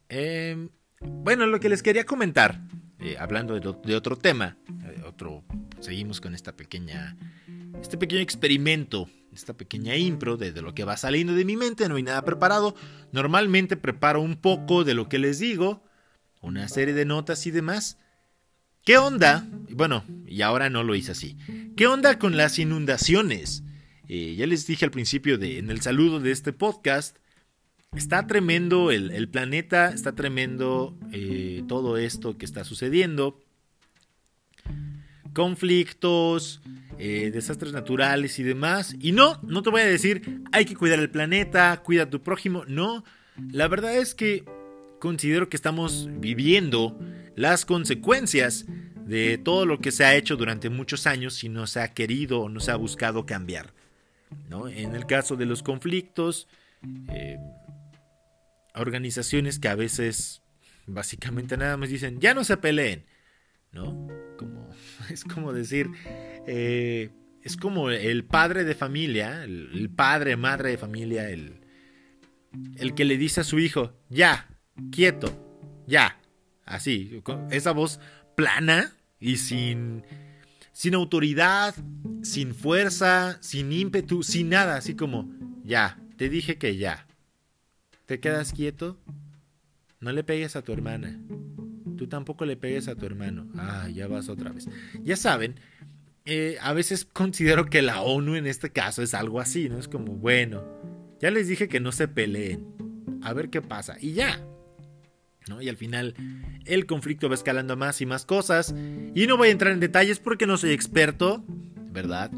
Em, 0.10 0.70
bueno, 1.00 1.46
lo 1.46 1.60
que 1.60 1.70
les 1.70 1.84
quería 1.84 2.06
comentar, 2.06 2.60
eh, 3.00 3.16
hablando 3.18 3.60
de, 3.60 3.96
otro 3.96 4.18
tema, 4.18 4.58
eh, 4.86 5.04
otro, 5.06 5.44
seguimos 5.80 6.20
con 6.20 6.36
esta 6.36 6.56
pequeña, 6.56 7.16
este 7.82 7.98
pequeño 7.98 8.22
experimento, 8.22 9.08
esta 9.32 9.54
pequeña 9.54 9.96
impro 9.96 10.36
de, 10.36 10.52
de, 10.52 10.62
lo 10.62 10.74
que 10.76 10.84
va 10.84 10.98
saliendo 10.98 11.34
de 11.34 11.46
mi 11.46 11.56
mente, 11.56 11.88
no 11.88 11.96
hay 11.96 12.04
nada 12.04 12.24
preparado. 12.26 12.76
Normalmente 13.12 13.78
preparo 13.78 14.22
un 14.22 14.36
poco 14.36 14.84
de 14.84 14.94
lo 14.94 15.08
que 15.08 15.20
les 15.20 15.40
digo, 15.40 15.84
una 16.42 16.68
serie 16.68 16.94
de 16.94 17.06
notas 17.06 17.48
y 17.48 17.52
demás, 17.52 17.98
¿Qué 18.84 18.98
onda? 18.98 19.48
Bueno, 19.70 20.04
y 20.28 20.42
ahora 20.42 20.70
no 20.70 20.84
lo 20.84 20.94
hice 20.94 21.14
así. 21.14 21.38
¿Qué 21.78 21.88
onda 21.88 22.20
con 22.20 22.36
las 22.36 22.60
inundaciones? 22.60 23.64
Eh, 24.10 24.36
ya 24.36 24.46
les 24.46 24.68
dije 24.68 24.84
al 24.84 24.92
principio 24.92 25.38
de, 25.38 25.58
en 25.58 25.70
el 25.70 25.80
saludo 25.80 26.20
de 26.20 26.32
este 26.32 26.52
podcast, 26.52 27.16
está 27.96 28.28
tremendo 28.28 28.92
el, 28.92 29.30
planeta, 29.30 29.88
está 29.92 30.16
tremendo 30.16 30.98
eh, 31.14 31.64
todo 31.70 31.96
esto 31.96 32.38
que 32.38 32.44
está 32.44 32.66
sucediendo. 32.66 33.40
Conflictos, 35.32 36.62
eh, 37.00 37.32
desastres 37.34 37.72
naturales 37.72 38.38
y 38.38 38.44
demás. 38.44 38.98
Y 39.00 39.14
no, 39.14 39.40
no 39.44 39.64
te 39.64 39.70
voy 39.70 39.80
a 39.80 39.86
decir, 39.86 40.42
hay 40.52 40.66
que 40.66 40.76
cuidar 40.76 41.00
el 41.00 41.10
planeta, 41.10 41.82
cuida 41.86 42.04
a 42.04 42.10
tu 42.10 42.22
prójimo. 42.22 42.66
No, 42.68 43.06
la 43.50 43.70
verdad 43.70 43.96
es 43.96 44.14
que 44.14 44.44
considero 45.00 45.48
que 45.48 45.56
estamos 45.56 46.10
viviendo 46.20 47.00
las 47.36 47.66
consecuencias 47.66 48.66
de 49.06 49.38
todo 49.38 49.66
lo 49.66 49.80
que 49.80 49.92
se 49.92 50.06
ha 50.06 50.16
hecho 50.16 50.36
durante 50.36 50.70
muchos 50.70 51.08
años 51.08 51.44
y 51.44 51.50
no 51.50 51.68
se 51.68 51.82
ha 51.82 51.94
querido 51.94 52.42
o 52.42 52.50
no 52.50 52.60
se 52.60 52.72
ha 52.72 52.76
buscado 52.76 53.26
cambiar. 53.26 53.74
¿no? 54.50 54.68
En 54.68 54.96
el 54.96 55.06
caso 55.06 55.36
de 55.36 55.46
los 55.46 55.64
conflictos, 55.64 56.48
eh, 57.10 57.38
organizaciones 58.76 59.60
que 59.60 59.68
a 59.68 59.76
veces 59.76 60.42
básicamente 60.86 61.58
nada 61.58 61.78
más 61.78 61.90
dicen, 61.90 62.20
ya 62.20 62.34
no 62.34 62.44
se 62.44 62.58
peleen, 62.58 63.06
¿no? 63.72 64.08
Como, 64.38 64.70
es 65.10 65.24
como 65.24 65.54
decir, 65.54 65.90
eh, 66.48 67.12
es 67.42 67.58
como 67.58 67.90
el 67.90 68.26
padre 68.26 68.64
de 68.64 68.76
familia, 68.76 69.44
el, 69.44 69.90
padre, 69.90 70.36
madre 70.38 70.72
de 70.72 70.78
familia, 70.78 71.30
el, 71.30 71.62
el 72.78 72.94
que 72.94 73.06
le 73.06 73.18
dice 73.18 73.42
a 73.42 73.44
su 73.44 73.60
hijo, 73.60 73.94
ya, 74.10 74.50
quieto, 74.92 75.84
ya, 75.88 76.20
Así, 76.66 77.22
esa 77.52 77.72
voz 77.72 78.00
plana 78.36 78.94
y 79.20 79.38
sin, 79.38 80.04
sin 80.72 80.96
autoridad, 80.96 81.76
sin 82.22 82.54
fuerza, 82.54 83.38
sin 83.42 83.72
ímpetu, 83.72 84.24
sin 84.24 84.50
nada, 84.50 84.78
así 84.78 84.96
como, 84.96 85.32
ya, 85.64 86.00
te 86.18 86.30
dije 86.30 86.58
que 86.58 86.78
ya. 86.78 87.08
¿Te 88.06 88.20
quedas 88.20 88.54
quieto? 88.54 88.98
No 90.00 90.12
le 90.12 90.24
pegues 90.24 90.56
a 90.56 90.62
tu 90.62 90.74
hermana. 90.74 91.20
Tú 91.98 92.08
tampoco 92.08 92.46
le 92.46 92.58
pegues 92.58 92.88
a 92.88 92.96
tu 92.96 93.06
hermano. 93.06 93.48
Ah, 93.56 93.88
ya 93.90 94.08
vas 94.08 94.28
otra 94.28 94.52
vez. 94.52 94.68
Ya 95.04 95.16
saben, 95.16 95.56
eh, 96.26 96.58
a 96.62 96.74
veces 96.74 97.06
considero 97.06 97.66
que 97.66 97.82
la 97.82 98.02
ONU 98.02 98.36
en 98.36 98.48
este 98.48 98.72
caso 98.72 99.02
es 99.02 99.14
algo 99.14 99.40
así, 99.40 99.70
¿no? 99.70 99.80
Es 99.80 99.88
como, 99.88 100.14
bueno, 100.14 100.64
ya 101.22 101.32
les 101.32 101.48
dije 101.48 101.68
que 101.68 101.80
no 101.80 101.92
se 101.92 102.08
peleen. 102.08 102.68
A 103.22 103.32
ver 103.34 103.50
qué 103.50 103.62
pasa. 103.62 103.96
Y 104.02 104.14
ya, 104.14 104.46
y 105.62 105.70
al 105.70 105.78
final 105.78 106.16
el 106.66 106.86
conflicto 106.86 107.30
va 107.30 107.36
escalando 107.36 107.76
más 107.78 108.02
y 108.02 108.06
más 108.06 108.26
cosas. 108.26 108.74
Y 109.16 109.28
no 109.28 109.38
voy 109.38 109.50
a 109.50 109.52
entrar 109.52 109.74
en 109.74 109.80
detalles 109.80 110.20
porque 110.20 110.48
no 110.48 110.58
soy 110.58 110.72
experto, 110.72 111.44
¿verdad? 111.92 112.32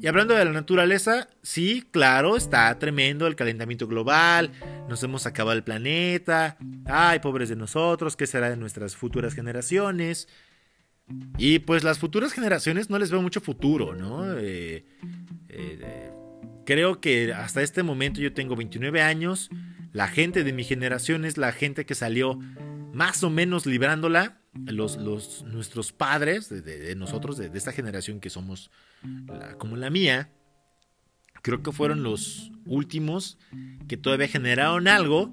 Y 0.00 0.06
hablando 0.06 0.34
de 0.34 0.44
la 0.46 0.52
naturaleza, 0.52 1.28
sí, 1.42 1.84
claro, 1.90 2.34
está 2.34 2.78
tremendo 2.78 3.26
el 3.26 3.36
calentamiento 3.36 3.86
global, 3.86 4.50
nos 4.88 5.02
hemos 5.02 5.26
acabado 5.26 5.54
el 5.56 5.62
planeta, 5.62 6.56
ay, 6.86 7.18
pobres 7.18 7.50
de 7.50 7.56
nosotros, 7.56 8.16
¿qué 8.16 8.26
será 8.26 8.48
de 8.48 8.56
nuestras 8.56 8.96
futuras 8.96 9.34
generaciones? 9.34 10.26
Y 11.36 11.58
pues 11.58 11.84
las 11.84 11.98
futuras 11.98 12.32
generaciones 12.32 12.88
no 12.88 12.98
les 12.98 13.10
veo 13.10 13.20
mucho 13.20 13.42
futuro, 13.42 13.94
¿no? 13.94 14.38
Eh, 14.38 14.86
eh, 15.50 16.10
creo 16.64 17.00
que 17.00 17.34
hasta 17.34 17.62
este 17.62 17.82
momento 17.82 18.20
yo 18.20 18.32
tengo 18.32 18.56
29 18.56 19.02
años. 19.02 19.50
La 19.92 20.08
gente 20.08 20.44
de 20.44 20.52
mi 20.52 20.64
generación 20.64 21.24
es 21.24 21.36
la 21.36 21.52
gente 21.52 21.84
que 21.84 21.94
salió 21.94 22.38
más 22.92 23.22
o 23.22 23.30
menos 23.30 23.66
librándola. 23.66 24.36
Los, 24.52 24.96
los, 24.96 25.44
nuestros 25.44 25.92
padres, 25.92 26.48
de, 26.48 26.94
nosotros, 26.96 27.36
de, 27.36 27.50
esta 27.54 27.70
generación 27.70 28.18
que 28.18 28.30
somos 28.30 28.72
como 29.58 29.76
la 29.76 29.90
mía, 29.90 30.28
creo 31.42 31.62
que 31.62 31.70
fueron 31.70 32.02
los 32.02 32.50
últimos 32.66 33.38
que 33.86 33.96
todavía 33.96 34.26
generaron 34.26 34.88
algo. 34.88 35.32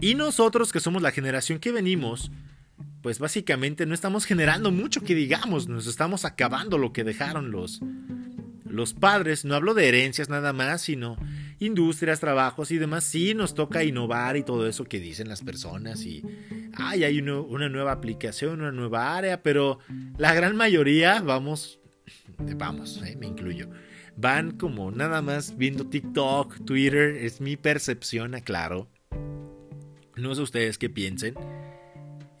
Y 0.00 0.14
nosotros, 0.14 0.72
que 0.72 0.80
somos 0.80 1.00
la 1.00 1.10
generación 1.10 1.58
que 1.58 1.72
venimos, 1.72 2.30
pues 3.02 3.18
básicamente 3.18 3.86
no 3.86 3.94
estamos 3.94 4.24
generando 4.24 4.70
mucho 4.70 5.02
que 5.02 5.14
digamos, 5.14 5.68
nos 5.68 5.86
estamos 5.86 6.24
acabando 6.24 6.78
lo 6.78 6.92
que 6.92 7.04
dejaron 7.04 7.50
los, 7.50 7.80
los 8.64 8.94
padres. 8.94 9.44
No 9.44 9.54
hablo 9.54 9.74
de 9.74 9.88
herencias 9.88 10.28
nada 10.28 10.52
más, 10.52 10.82
sino 10.82 11.16
industrias, 11.58 12.20
trabajos 12.20 12.70
y 12.70 12.78
demás. 12.78 13.04
Sí 13.04 13.34
nos 13.34 13.54
toca 13.54 13.84
innovar 13.84 14.36
y 14.36 14.42
todo 14.42 14.66
eso 14.66 14.84
que 14.84 15.00
dicen 15.00 15.28
las 15.28 15.42
personas 15.42 16.04
y 16.04 16.22
ay, 16.76 17.04
hay 17.04 17.20
una 17.20 17.68
nueva 17.68 17.92
aplicación, 17.92 18.60
una 18.60 18.72
nueva 18.72 19.16
área, 19.16 19.42
pero 19.42 19.78
la 20.18 20.34
gran 20.34 20.56
mayoría 20.56 21.20
vamos, 21.20 21.80
vamos, 22.56 23.02
eh, 23.04 23.16
me 23.16 23.26
incluyo 23.26 23.68
van 24.16 24.52
como 24.52 24.90
nada 24.90 25.22
más 25.22 25.56
viendo 25.56 25.88
TikTok, 25.88 26.64
Twitter, 26.64 27.16
es 27.16 27.40
mi 27.40 27.56
percepción, 27.56 28.34
aclaro. 28.34 28.88
No 30.16 30.34
sé 30.34 30.42
ustedes 30.42 30.78
qué 30.78 30.88
piensen. 30.88 31.34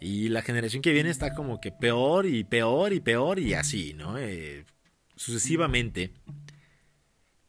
Y 0.00 0.28
la 0.28 0.42
generación 0.42 0.82
que 0.82 0.92
viene 0.92 1.10
está 1.10 1.34
como 1.34 1.60
que 1.60 1.72
peor 1.72 2.26
y 2.26 2.44
peor 2.44 2.92
y 2.92 3.00
peor 3.00 3.38
y 3.38 3.54
así, 3.54 3.94
¿no? 3.94 4.18
Eh, 4.18 4.64
sucesivamente. 5.16 6.12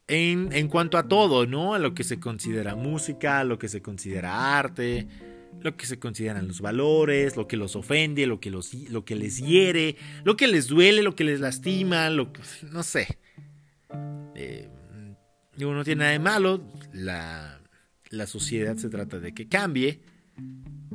En, 0.08 0.54
en, 0.54 0.68
cuanto 0.68 0.98
a 0.98 1.08
todo, 1.08 1.48
¿no? 1.48 1.74
A 1.74 1.80
lo 1.80 1.96
que 1.96 2.04
se 2.04 2.20
considera 2.20 2.76
música, 2.76 3.44
lo 3.44 3.58
que 3.58 3.68
se 3.68 3.82
considera 3.82 4.58
arte, 4.58 5.08
lo 5.62 5.76
que 5.76 5.86
se 5.86 5.98
consideran 5.98 6.48
los 6.48 6.62
valores, 6.62 7.36
lo 7.36 7.48
que 7.48 7.58
los 7.58 7.76
ofende, 7.76 8.28
lo 8.28 8.40
que, 8.40 8.52
los, 8.52 8.74
lo 8.74 9.04
que 9.04 9.16
les 9.16 9.38
hiere, 9.38 9.96
lo 10.24 10.38
que 10.38 10.48
les 10.48 10.68
duele, 10.68 11.02
lo 11.02 11.16
que 11.16 11.24
les 11.24 11.40
lastima, 11.40 12.10
lo 12.10 12.32
que... 12.32 12.42
no 12.72 12.84
sé. 12.84 13.18
Eh, 14.36 14.70
no 15.58 15.84
tiene 15.84 16.00
nada 16.00 16.12
de 16.12 16.20
malo, 16.20 16.62
la, 16.94 17.60
la 18.10 18.28
sociedad 18.28 18.76
se 18.76 18.90
trata 18.90 19.20
de 19.20 19.34
que 19.34 19.48
cambie, 19.48 20.02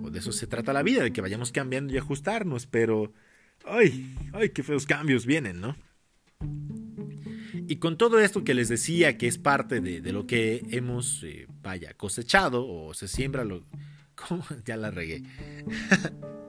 o 0.00 0.10
de 0.10 0.18
eso 0.18 0.32
se 0.32 0.46
trata 0.46 0.72
la 0.72 0.82
vida, 0.82 1.02
de 1.02 1.12
que 1.12 1.20
vayamos 1.20 1.52
cambiando 1.52 1.92
y 1.92 1.98
ajustarnos, 1.98 2.66
pero... 2.66 3.12
¡Ay! 3.64 4.16
¡Ay, 4.32 4.50
qué 4.50 4.62
feos 4.62 4.86
cambios 4.86 5.26
vienen, 5.26 5.60
¿no? 5.60 5.76
Y 7.70 7.76
con 7.76 7.96
todo 7.96 8.18
esto 8.18 8.42
que 8.42 8.52
les 8.52 8.68
decía 8.68 9.16
que 9.16 9.28
es 9.28 9.38
parte 9.38 9.80
de, 9.80 10.00
lo 10.10 10.26
que 10.26 10.64
hemos, 10.72 11.22
eh, 11.22 11.46
vaya, 11.62 11.94
cosechado 11.94 12.66
o 12.66 12.94
se 12.94 13.06
siembra 13.06 13.44
lo... 13.44 13.64
¿Cómo? 14.16 14.44
Ya 14.64 14.76
la 14.76 14.90
regué. 14.90 15.22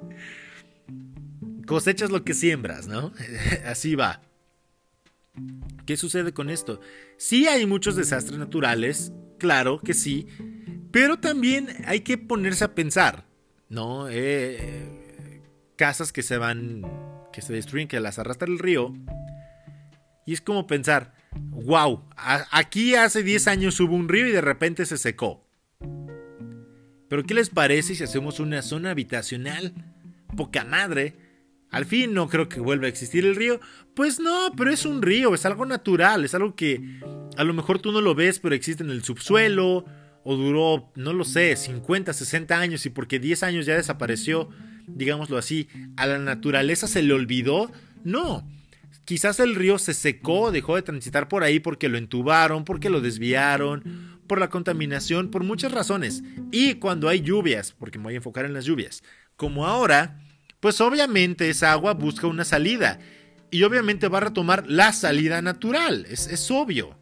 Cosechas 1.67 2.09
lo 2.09 2.23
que 2.23 2.33
siembras, 2.33 2.87
¿no? 2.87 3.13
Así 3.67 3.93
va. 3.93 4.23
¿Qué 5.85 5.95
sucede 5.95 6.33
con 6.33 6.49
esto? 6.49 6.81
Sí 7.17 7.47
hay 7.47 7.67
muchos 7.67 7.95
desastres 7.95 8.39
naturales, 8.39 9.13
claro 9.37 9.79
que 9.79 9.93
sí, 9.93 10.25
pero 10.89 11.19
también 11.19 11.67
hay 11.85 11.99
que 11.99 12.17
ponerse 12.17 12.63
a 12.63 12.73
pensar, 12.73 13.27
¿no? 13.69 14.09
Eh, 14.09 15.43
casas 15.75 16.11
que 16.11 16.23
se 16.23 16.39
van, 16.39 16.81
que 17.31 17.43
se 17.43 17.53
destruyen, 17.53 17.87
que 17.87 17.99
las 17.99 18.17
arrastra 18.17 18.47
el 18.47 18.57
río. 18.57 18.96
Y 20.25 20.34
es 20.34 20.42
como 20.42 20.68
pensar, 20.68 21.14
wow, 21.50 22.03
aquí 22.51 22.96
hace 22.96 23.24
10 23.24 23.48
años 23.48 23.79
hubo 23.79 23.96
un 23.96 24.10
río 24.10 24.27
y 24.27 24.31
de 24.31 24.42
repente 24.42 24.86
se 24.86 24.98
secó. 24.98 25.46
Pero 27.10 27.24
¿qué 27.24 27.34
les 27.34 27.50
parece 27.50 27.96
si 27.96 28.03
hacemos 28.03 28.40
una 28.40 28.62
zona 28.62 28.92
habitacional? 28.92 29.74
Poca 30.36 30.64
madre 30.64 31.16
al 31.72 31.86
fin 31.86 32.14
no 32.14 32.27
creo 32.27 32.50
que 32.50 32.60
vuelva 32.60 32.86
a 32.86 32.90
existir 32.90 33.25
el 33.25 33.36
río. 33.36 33.60
Pues 33.96 34.20
no, 34.20 34.51
pero 34.55 34.72
es 34.72 34.86
un 34.86 35.01
río, 35.01 35.34
es 35.34 35.46
algo 35.46 35.66
natural, 35.66 36.25
es 36.25 36.36
algo 36.36 36.53
que 36.55 37.00
a 37.38 37.44
lo 37.46 37.53
mejor 37.53 37.79
tú 37.79 37.94
no 37.94 38.01
lo 38.01 38.14
ves, 38.14 38.40
pero 38.40 38.53
existe 38.53 38.84
en 38.84 38.90
el 38.90 39.03
subsuelo, 39.03 39.86
o 40.24 40.36
duró, 40.36 40.92
no 40.96 41.14
lo 41.14 41.24
sé, 41.24 41.55
50, 41.55 42.14
60 42.14 42.60
años 42.60 42.86
y 42.86 42.90
porque 42.90 43.20
10 43.20 43.44
años 43.44 43.66
ya 43.66 43.75
desapareció, 43.75 44.50
digámoslo 44.86 45.38
así, 45.38 45.70
a 45.96 46.05
la 46.07 46.20
naturaleza 46.20 46.88
se 46.88 47.01
le 47.01 47.14
olvidó. 47.14 47.72
No, 48.03 48.46
quizás 49.05 49.40
el 49.40 49.55
río 49.55 49.77
se 49.79 49.94
secó, 49.94 50.51
dejó 50.51 50.75
de 50.75 50.81
transitar 50.81 51.27
por 51.27 51.44
ahí 51.44 51.59
porque 51.59 51.90
lo 51.90 51.98
entubaron, 51.98 52.66
porque 52.66 52.90
lo 52.90 53.01
desviaron, 53.01 54.20
por 54.27 54.40
la 54.40 54.50
contaminación, 54.50 55.29
por 55.29 55.44
muchas 55.44 55.72
razones. 55.72 56.24
Y 56.51 56.75
cuando 56.75 57.09
hay 57.09 57.22
lluvias, 57.22 57.74
porque 57.77 57.98
me 57.98 58.05
voy 58.05 58.14
a 58.14 58.18
enfocar 58.18 58.46
en 58.46 58.53
las 58.53 58.66
lluvias, 58.66 59.03
como 59.35 59.68
ahora, 59.68 60.22
pues 60.59 60.79
obviamente 60.79 61.50
esa 61.50 61.72
agua 61.72 61.94
busca 61.94 62.27
una 62.27 62.46
salida. 62.46 63.00
Y 63.50 63.64
obviamente 63.64 64.07
va 64.07 64.20
a 64.20 64.22
retomar 64.22 64.66
la 64.68 64.94
salida 64.94 65.42
natural. 65.42 66.05
Es, 66.09 66.50
obvio. 66.50 66.98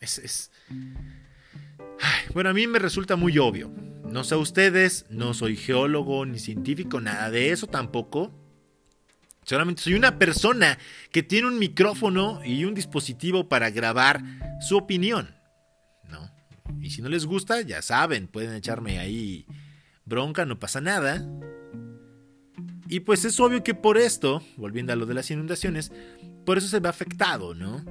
Es, 0.00 0.50
bueno, 2.34 2.50
a 2.50 2.52
mí 2.52 2.66
me 2.66 2.78
resulta 2.78 3.16
muy 3.16 3.38
obvio. 3.38 3.72
No 4.04 4.22
sé 4.22 4.36
ustedes, 4.36 5.06
no 5.08 5.32
soy 5.32 5.56
geólogo 5.56 6.26
ni 6.26 6.38
científico, 6.38 7.00
nada 7.00 7.30
de 7.30 7.50
eso 7.50 7.66
tampoco. 7.66 8.32
Solamente 9.44 9.82
soy 9.82 9.94
una 9.94 10.18
persona 10.18 10.78
que 11.10 11.22
tiene 11.22 11.48
un 11.48 11.58
micrófono 11.58 12.40
y 12.44 12.64
un 12.64 12.74
dispositivo 12.74 13.48
para 13.48 13.70
grabar 13.70 14.22
su 14.60 14.76
opinión. 14.76 15.34
¿No? 16.08 16.30
Y 16.80 16.90
si 16.90 17.02
no 17.02 17.08
les 17.08 17.26
gusta, 17.26 17.60
ya 17.60 17.82
saben, 17.82 18.28
pueden 18.28 18.54
echarme 18.54 18.98
ahí 18.98 19.46
bronca, 20.04 20.44
no 20.44 20.58
pasa 20.58 20.80
nada. 20.80 21.22
Y 22.88 23.00
pues 23.00 23.24
es 23.24 23.40
obvio 23.40 23.62
que 23.64 23.74
por 23.74 23.98
esto, 23.98 24.42
volviendo 24.56 24.92
a 24.92 24.96
lo 24.96 25.06
de 25.06 25.14
las 25.14 25.30
inundaciones, 25.30 25.92
por 26.44 26.58
eso 26.58 26.68
se 26.68 26.80
ve 26.80 26.88
afectado, 26.88 27.54
¿no? 27.54 27.84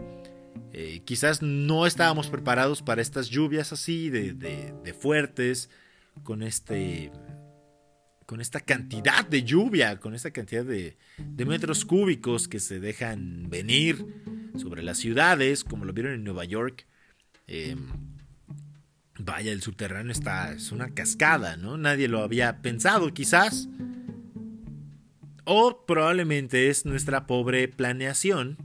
Eh, 0.72 1.02
quizás 1.06 1.42
no 1.42 1.86
estábamos 1.86 2.30
preparados 2.30 2.82
para 2.82 3.02
estas 3.02 3.30
lluvias 3.30 3.72
así 3.74 4.10
de, 4.10 4.96
fuertes, 5.00 5.70
con 6.24 6.44
este 6.44 7.12
con 8.26 8.42
esta 8.42 8.60
cantidad 8.60 9.26
de 9.28 9.44
lluvia, 9.44 10.00
con 10.00 10.16
esta 10.16 10.32
cantidad 10.32 10.66
de, 10.66 10.98
metros 11.46 11.86
cúbicos 11.86 12.48
que 12.48 12.60
se 12.60 12.80
dejan 12.80 13.50
venir 13.50 14.06
sobre 14.58 14.84
las 14.84 14.98
ciudades, 14.98 15.64
como 15.64 15.86
lo 15.86 15.94
vieron 15.94 16.14
en 16.14 16.24
Nueva 16.24 16.46
York. 16.46 16.88
Em, 17.48 17.88
vaya, 19.20 19.52
el 19.52 19.62
subterráneo 19.62 20.12
está, 20.12 20.54
es 20.54 20.72
una 20.72 20.94
cascada, 20.94 21.58
¿no? 21.58 21.78
Nadie 21.78 22.08
lo 22.08 22.24
había 22.24 22.62
pensado, 22.62 23.14
quizás. 23.14 23.68
O 25.46 25.86
probablemente 25.86 26.70
es 26.70 26.86
nuestra 26.86 27.28
pobre 27.28 27.68
planeación. 27.68 28.58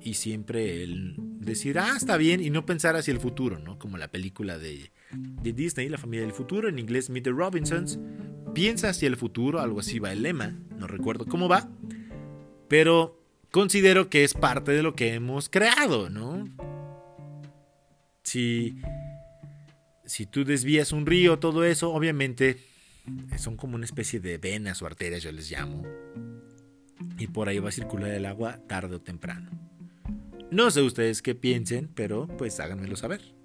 Y 0.00 0.14
siempre 0.14 0.84
el 0.84 1.16
decir, 1.18 1.78
ah, 1.78 1.94
está 1.96 2.16
bien, 2.16 2.42
y 2.42 2.50
no 2.50 2.64
pensar 2.64 2.96
hacia 2.96 3.12
el 3.12 3.20
futuro, 3.20 3.58
¿no? 3.58 3.78
Como 3.78 3.98
la 3.98 4.08
película 4.08 4.58
de, 4.58 4.90
de 5.12 5.52
Disney, 5.52 5.88
La 5.88 5.98
familia 5.98 6.24
del 6.24 6.34
futuro, 6.34 6.68
en 6.68 6.78
inglés 6.78 7.10
Meet 7.10 7.24
the 7.24 7.30
Robinsons. 7.30 7.98
Piensa 8.54 8.90
hacia 8.90 9.08
el 9.08 9.16
futuro, 9.16 9.60
algo 9.60 9.80
así 9.80 9.98
va 9.98 10.12
el 10.12 10.22
lema, 10.22 10.58
no 10.76 10.86
recuerdo 10.86 11.26
cómo 11.26 11.48
va. 11.48 11.68
Pero 12.68 13.22
considero 13.50 14.08
que 14.08 14.24
es 14.24 14.34
parte 14.34 14.72
de 14.72 14.82
lo 14.82 14.94
que 14.94 15.14
hemos 15.14 15.48
creado, 15.48 16.10
¿no? 16.10 16.48
Si, 18.22 18.76
si 20.04 20.26
tú 20.26 20.44
desvías 20.44 20.92
un 20.92 21.06
río, 21.06 21.38
todo 21.38 21.64
eso, 21.64 21.92
obviamente 21.92 22.58
son 23.38 23.56
como 23.56 23.76
una 23.76 23.84
especie 23.84 24.20
de 24.20 24.38
venas 24.38 24.82
o 24.82 24.86
arterias, 24.86 25.22
yo 25.22 25.30
les 25.32 25.50
llamo. 25.50 25.84
Y 27.18 27.28
por 27.28 27.48
ahí 27.48 27.58
va 27.58 27.68
a 27.68 27.72
circular 27.72 28.10
el 28.10 28.26
agua 28.26 28.58
tarde 28.66 28.96
o 28.96 29.00
temprano. 29.00 29.50
No 30.50 30.70
sé 30.70 30.82
ustedes 30.82 31.22
qué 31.22 31.34
piensen, 31.34 31.88
pero 31.94 32.26
pues 32.26 32.58
háganmelo 32.60 32.96
saber. 32.96 33.35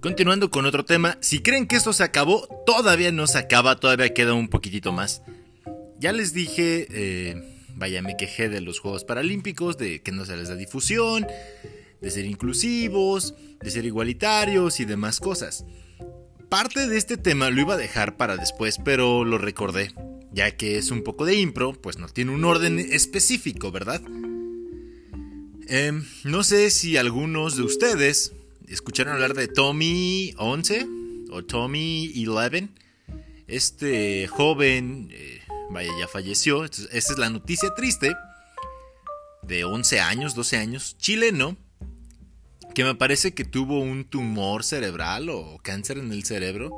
Continuando 0.00 0.50
con 0.50 0.66
otro 0.66 0.84
tema, 0.84 1.18
si 1.20 1.40
creen 1.40 1.66
que 1.66 1.76
esto 1.76 1.92
se 1.92 2.04
acabó, 2.04 2.46
todavía 2.66 3.10
no 3.10 3.26
se 3.26 3.38
acaba, 3.38 3.76
todavía 3.76 4.14
queda 4.14 4.34
un 4.34 4.48
poquitito 4.48 4.92
más. 4.92 5.22
Ya 5.98 6.12
les 6.12 6.34
dije 6.34 6.86
eh, 6.90 7.54
Vaya, 7.76 8.02
me 8.02 8.16
quejé 8.16 8.48
de 8.48 8.60
los 8.60 8.78
Juegos 8.78 9.04
Paralímpicos, 9.04 9.76
de 9.76 10.00
que 10.00 10.12
no 10.12 10.24
se 10.24 10.36
les 10.36 10.48
da 10.48 10.54
difusión, 10.54 11.26
de 12.00 12.10
ser 12.10 12.24
inclusivos, 12.24 13.34
de 13.60 13.70
ser 13.70 13.84
igualitarios 13.84 14.78
y 14.78 14.84
demás 14.84 15.18
cosas. 15.18 15.64
Parte 16.48 16.86
de 16.86 16.96
este 16.96 17.16
tema 17.16 17.50
lo 17.50 17.60
iba 17.60 17.74
a 17.74 17.78
dejar 17.78 18.16
para 18.16 18.36
después, 18.36 18.78
pero 18.84 19.24
lo 19.24 19.38
recordé, 19.38 19.92
ya 20.32 20.56
que 20.56 20.78
es 20.78 20.90
un 20.90 21.02
poco 21.02 21.24
de 21.24 21.36
impro, 21.36 21.72
pues 21.72 21.98
no 21.98 22.08
tiene 22.08 22.32
un 22.32 22.44
orden 22.44 22.78
específico, 22.78 23.72
¿verdad? 23.72 24.02
Em, 25.66 26.04
no 26.24 26.44
sé 26.44 26.70
si 26.70 26.96
algunos 26.96 27.56
de 27.56 27.62
ustedes 27.62 28.32
escucharon 28.68 29.14
hablar 29.14 29.34
de 29.34 29.48
Tommy 29.48 30.34
11 30.36 30.86
o 31.30 31.44
Tommy 31.44 32.12
11. 32.26 32.68
Este 33.46 34.26
joven, 34.26 35.08
eh, 35.12 35.40
vaya, 35.70 35.90
ya 35.98 36.08
falleció. 36.08 36.64
Esta 36.64 36.88
es 36.92 37.18
la 37.18 37.30
noticia 37.30 37.74
triste. 37.74 38.14
De 39.42 39.64
11 39.64 40.00
años, 40.00 40.34
12 40.34 40.56
años, 40.56 40.96
chileno, 40.98 41.56
que 42.74 42.84
me 42.84 42.94
parece 42.94 43.32
que 43.34 43.44
tuvo 43.44 43.80
un 43.80 44.04
tumor 44.04 44.64
cerebral 44.64 45.28
o 45.28 45.58
cáncer 45.62 45.98
en 45.98 46.12
el 46.12 46.24
cerebro 46.24 46.72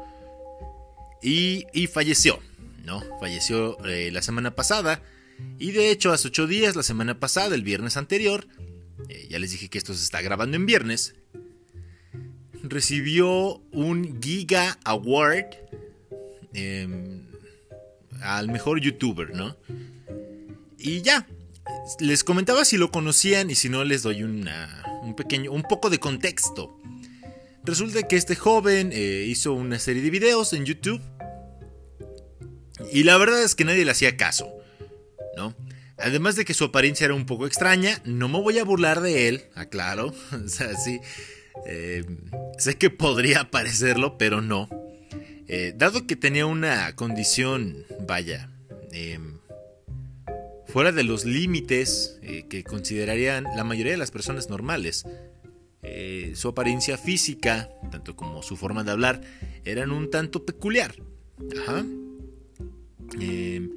y, 1.22 1.64
falleció, 1.92 2.38
¿no? 2.84 3.02
Falleció 3.18 3.82
eh, 3.86 4.10
la 4.12 4.22
semana 4.22 4.54
pasada 4.54 5.02
y 5.58 5.72
de 5.72 5.90
hecho 5.90 6.12
hace 6.12 6.28
8 6.28 6.46
días, 6.46 6.76
la 6.76 6.82
semana 6.82 7.18
pasada, 7.18 7.54
el 7.54 7.62
viernes 7.62 7.96
anterior, 7.96 8.46
eh, 9.08 9.26
ya 9.30 9.38
les 9.38 9.50
dije 9.52 9.68
que 9.68 9.78
esto 9.78 9.94
se 9.94 10.04
está 10.04 10.20
grabando 10.20 10.56
en 10.56 10.66
viernes, 10.66 11.14
recibió 12.62 13.62
un 13.72 14.20
Giga 14.22 14.78
Award 14.84 15.46
em, 16.52 17.22
al 18.20 18.48
mejor 18.48 18.80
youtuber, 18.80 19.34
¿no? 19.34 19.56
Y 20.78 21.02
ya, 21.02 21.26
les 22.00 22.22
comentaba 22.22 22.64
si 22.64 22.76
lo 22.76 22.90
conocían 22.90 23.50
y 23.50 23.54
si 23.54 23.68
no 23.68 23.84
les 23.84 24.02
doy 24.02 24.22
un 25.06 25.14
pequeño, 25.14 25.52
un 25.52 25.62
poco 25.62 25.90
de 25.90 25.98
contexto. 25.98 26.78
Resulta 27.64 28.02
que 28.02 28.16
este 28.16 28.36
joven 28.36 28.90
eh, 28.92 29.24
hizo 29.26 29.52
una 29.52 29.78
serie 29.78 30.02
de 30.02 30.10
videos 30.10 30.52
en 30.52 30.64
YouTube 30.64 31.00
y 32.92 33.04
la 33.04 33.16
verdad 33.16 33.42
es 33.42 33.54
que 33.54 33.64
nadie 33.64 33.84
le 33.84 33.90
hacía 33.90 34.16
caso, 34.16 34.52
¿no? 35.36 35.56
Además 35.98 36.36
de 36.36 36.44
que 36.44 36.54
su 36.54 36.64
apariencia 36.64 37.06
era 37.06 37.14
un 37.14 37.24
poco 37.24 37.46
extraña, 37.46 38.00
no 38.04 38.28
me 38.28 38.40
voy 38.40 38.58
a 38.58 38.64
burlar 38.64 39.00
de 39.00 39.28
él, 39.28 39.44
aclaro. 39.54 40.12
o 40.44 40.48
sea, 40.48 40.76
sí, 40.76 41.00
eh, 41.66 42.04
sé 42.58 42.76
que 42.76 42.90
podría 42.90 43.50
parecerlo, 43.50 44.18
pero 44.18 44.42
no. 44.42 44.68
Eh, 45.48 45.72
dado 45.76 46.06
que 46.06 46.16
tenía 46.16 46.44
una 46.46 46.94
condición, 46.96 47.86
vaya, 48.06 48.50
em, 48.92 49.35
fuera 50.76 50.92
de 50.92 51.04
los 51.04 51.24
límites 51.24 52.18
eh, 52.20 52.44
que 52.50 52.62
considerarían 52.62 53.44
la 53.56 53.64
mayoría 53.64 53.92
de 53.92 53.98
las 53.98 54.10
personas 54.10 54.50
normales, 54.50 55.06
su 56.34 56.48
apariencia 56.48 56.98
física, 56.98 57.70
tanto 57.90 58.14
como 58.14 58.42
su 58.42 58.58
forma 58.58 58.84
de 58.84 58.90
hablar, 58.90 59.22
eran 59.64 59.90
un 59.90 60.10
tanto 60.10 60.44
peculiar. 60.44 60.94
Ajá. 61.62 61.82
Em, 63.18 63.70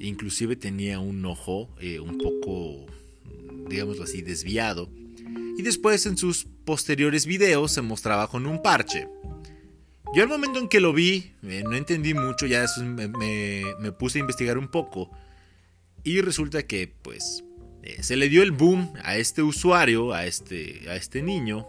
inclusive 0.00 0.56
tenía 0.56 0.98
un 0.98 1.24
ojo 1.24 1.70
un 2.02 2.18
poco, 2.18 2.84
digámoslo 3.70 4.04
así, 4.04 4.20
desviado 4.20 4.90
y 5.58 5.62
después 5.62 6.06
en 6.06 6.16
sus 6.16 6.46
posteriores 6.64 7.26
videos 7.26 7.72
se 7.72 7.82
mostraba 7.82 8.28
con 8.28 8.46
un 8.46 8.62
parche. 8.62 9.08
Yo 10.14 10.22
al 10.22 10.28
momento 10.28 10.60
en 10.60 10.68
que 10.68 10.78
lo 10.78 10.92
vi, 10.92 11.32
eh, 11.42 11.64
no 11.64 11.74
entendí 11.74 12.14
mucho, 12.14 12.46
ya 12.46 12.64
me, 12.78 13.92
puse 13.92 14.18
a 14.18 14.20
investigar 14.20 14.56
un 14.56 14.68
poco 14.68 15.10
y 16.08 16.22
resulta 16.22 16.62
que 16.62 16.90
pues 17.02 17.44
eh, 17.82 18.02
se 18.02 18.16
le 18.16 18.30
dio 18.30 18.42
el 18.42 18.50
boom 18.50 18.92
a 19.04 19.18
este 19.18 19.42
usuario, 19.42 20.14
a 20.14 20.24
este, 20.24 20.88
a 20.88 20.96
este 20.96 21.22
niño, 21.22 21.66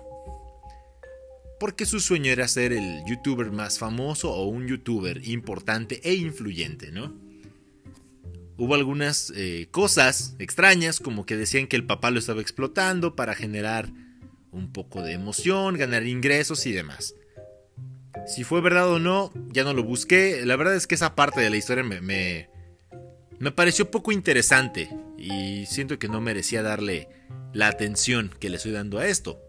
porque 1.59 1.85
su 1.85 1.99
sueño 1.99 2.31
era 2.31 2.47
ser 2.47 2.71
el 2.71 3.03
youtuber 3.05 3.51
más 3.51 3.79
famoso 3.79 4.31
o 4.31 4.45
un 4.45 4.65
youtuber 4.65 5.27
importante 5.27 5.99
e 6.03 6.13
influyente, 6.13 6.91
¿no? 6.91 7.13
Hubo 8.57 8.75
algunas 8.75 9.33
eh, 9.35 9.67
cosas 9.71 10.35
extrañas, 10.39 11.01
como 11.01 11.25
que 11.25 11.35
decían 11.35 11.67
que 11.67 11.75
el 11.75 11.85
papá 11.85 12.09
lo 12.09 12.19
estaba 12.19 12.41
explotando 12.41 13.15
para 13.15 13.35
generar 13.35 13.91
un 14.51 14.71
poco 14.71 15.01
de 15.01 15.13
emoción, 15.13 15.77
ganar 15.77 16.05
ingresos 16.05 16.65
y 16.65 16.71
demás. 16.71 17.13
Si 18.25 18.43
fue 18.43 18.61
verdad 18.61 18.89
o 18.89 18.99
no, 18.99 19.31
ya 19.49 19.63
no 19.63 19.73
lo 19.73 19.83
busqué. 19.83 20.45
La 20.45 20.55
verdad 20.55 20.75
es 20.75 20.87
que 20.87 20.95
esa 20.95 21.15
parte 21.15 21.41
de 21.41 21.49
la 21.49 21.57
historia 21.57 21.83
me, 21.83 22.01
me, 22.01 22.48
me 23.39 23.51
pareció 23.51 23.89
poco 23.89 24.11
interesante 24.11 24.89
y 25.17 25.65
siento 25.65 25.97
que 25.97 26.09
no 26.09 26.21
merecía 26.21 26.61
darle 26.61 27.07
la 27.53 27.67
atención 27.67 28.31
que 28.39 28.49
le 28.49 28.57
estoy 28.57 28.73
dando 28.73 28.99
a 28.99 29.07
esto. 29.07 29.41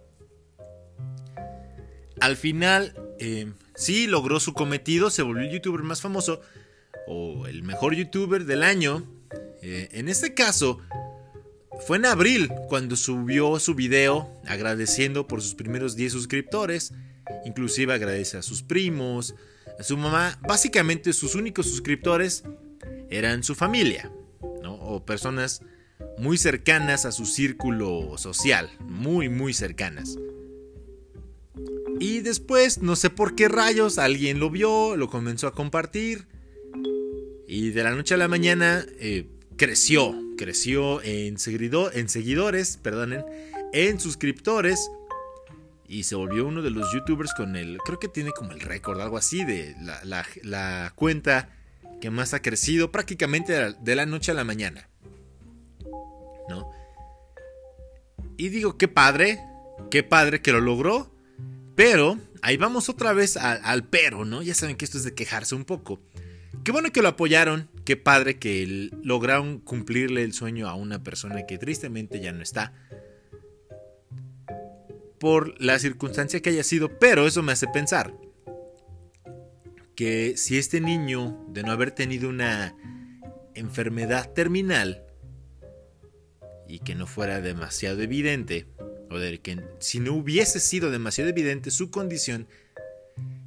Al 2.21 2.37
final, 2.37 2.95
eh, 3.19 3.53
sí 3.75 4.07
logró 4.07 4.41
su 4.41 4.55
cometido, 4.55 5.11
se 5.11 5.23
volvió 5.23 5.45
el 5.45 5.53
youtuber 5.53 5.83
más 5.83 6.01
famoso, 6.01 6.41
o 7.07 7.47
el 7.47 7.63
mejor 7.63 7.95
youtuber 7.95 8.45
del 8.45 8.63
año. 8.63 9.05
Eh, 9.63 9.89
en 9.93 10.09
este 10.09 10.35
caso, 10.35 10.79
fue 11.87 11.97
en 11.97 12.07
abril 12.07 12.51
cuando 12.69 12.95
subió 12.95 13.59
su 13.59 13.75
video 13.75 14.41
agradeciendo 14.47 15.27
por 15.27 15.43
sus 15.43 15.55
primeros 15.55 15.97
10 15.97 16.13
suscriptores. 16.13 16.93
Inclusive 17.45 17.93
agradece 17.93 18.37
a 18.37 18.43
sus 18.43 18.63
primos, 18.63 19.35
a 19.79 19.83
su 19.83 19.97
mamá. 19.97 20.39
Básicamente 20.43 21.13
sus 21.13 21.35
únicos 21.35 21.67
suscriptores 21.67 22.45
eran 23.11 23.43
su 23.43 23.55
familia, 23.55 24.11
O 24.63 25.05
personas 25.05 25.63
muy 26.19 26.39
cercanas 26.39 27.05
a 27.05 27.13
su 27.13 27.27
círculo 27.27 28.17
social, 28.17 28.71
muy, 28.81 29.29
muy 29.29 29.53
cercanas. 29.53 30.19
Y 31.99 32.21
después, 32.21 32.79
no 32.79 32.97
sé 32.97 33.11
por 33.11 33.35
qué 33.35 33.49
rayos, 33.49 33.99
alguien 33.99 34.39
lo 34.39 34.51
vio, 34.51 34.97
lo 34.97 35.11
comenzó 35.11 35.47
a 35.47 35.53
compartir 35.53 36.27
y 37.53 37.71
de 37.71 37.83
la 37.83 37.91
noche 37.91 38.15
a 38.15 38.17
la 38.17 38.29
mañana 38.29 38.87
eh, 39.01 39.27
creció, 39.57 40.15
creció 40.39 41.03
en, 41.03 41.35
en 41.35 42.09
seguidores, 42.09 42.77
perdonen, 42.77 43.25
en 43.73 43.99
suscriptores. 43.99 44.89
Y 45.89 46.05
se 46.05 46.15
volvió 46.15 46.47
uno 46.47 46.63
de 46.63 46.71
los 46.71 46.93
youtubers 46.93 47.35
con 47.35 47.57
el, 47.57 47.79
creo 47.79 47.99
que 47.99 48.07
tiene 48.07 48.31
como 48.31 48.53
el 48.53 48.61
récord, 48.61 49.01
algo 49.01 49.17
así, 49.19 49.45
de 49.45 49.75
la, 49.83 50.93
cuenta 50.95 51.49
que 52.01 52.11
más 52.11 52.35
ha 52.35 52.43
crecido 52.43 52.91
prácticamente 52.91 53.53
de 53.53 53.95
la, 53.95 54.07
noche 54.07 54.33
a 54.33 54.35
la 54.35 54.45
mañana. 54.45 54.89
¿No? 56.49 56.71
Y 58.37 58.49
digo, 58.49 58.77
qué 58.77 58.89
padre, 58.89 59.41
qué 59.91 60.03
padre 60.03 60.41
que 60.41 60.53
lo 60.53 60.61
logró. 60.61 61.15
Pero 61.77 62.19
ahí 62.43 62.57
vamos 62.57 62.89
otra 62.89 63.13
vez 63.13 63.37
al 63.37 63.85
pero, 63.85 64.25
¿no? 64.25 64.43
Ya 64.43 64.55
saben 64.55 64.77
que 64.77 64.85
esto 64.85 64.99
es 64.99 65.05
de 65.05 65.15
quejarse 65.15 65.55
un 65.55 65.65
poco. 65.65 66.01
Qué 66.65 66.73
bueno 66.73 66.93
que 66.93 67.01
lo 67.01 67.09
apoyaron, 67.09 67.71
qué 67.85 67.97
padre 67.97 68.39
que 68.39 68.91
lograron 69.03 69.61
cumplirle 69.61 70.25
el 70.25 70.33
sueño 70.33 70.69
a 70.69 70.75
una 70.75 71.03
persona 71.03 71.47
que 71.47 71.59
tristemente 71.59 72.21
ya 72.21 72.33
no 72.33 72.43
está. 72.43 72.75
Por 75.19 75.61
la 75.61 75.79
circunstancia 75.79 76.41
que 76.41 76.51
haya 76.51 76.65
sido, 76.65 76.99
pero 76.99 77.27
eso 77.27 77.43
me 77.43 77.53
hace 77.53 77.67
pensar 77.69 78.15
que 80.01 80.39
si 80.39 80.57
este 80.57 80.81
niño, 80.81 81.45
de 81.49 81.63
no 81.63 81.73
haber 81.73 81.91
tenido 81.91 82.31
una 82.31 82.75
enfermedad 83.55 84.33
terminal 84.33 85.05
y 86.67 86.79
que 86.79 86.95
no 86.95 87.07
fuera 87.07 87.43
demasiado 87.43 88.01
evidente, 88.01 88.67
o 89.11 89.19
de 89.19 89.43
que 89.43 89.61
si 89.79 90.01
no 90.01 90.15
hubiese 90.15 90.59
sido 90.59 90.91
demasiado 90.91 91.29
evidente 91.29 91.71
su 91.71 91.91
condición, 91.91 92.49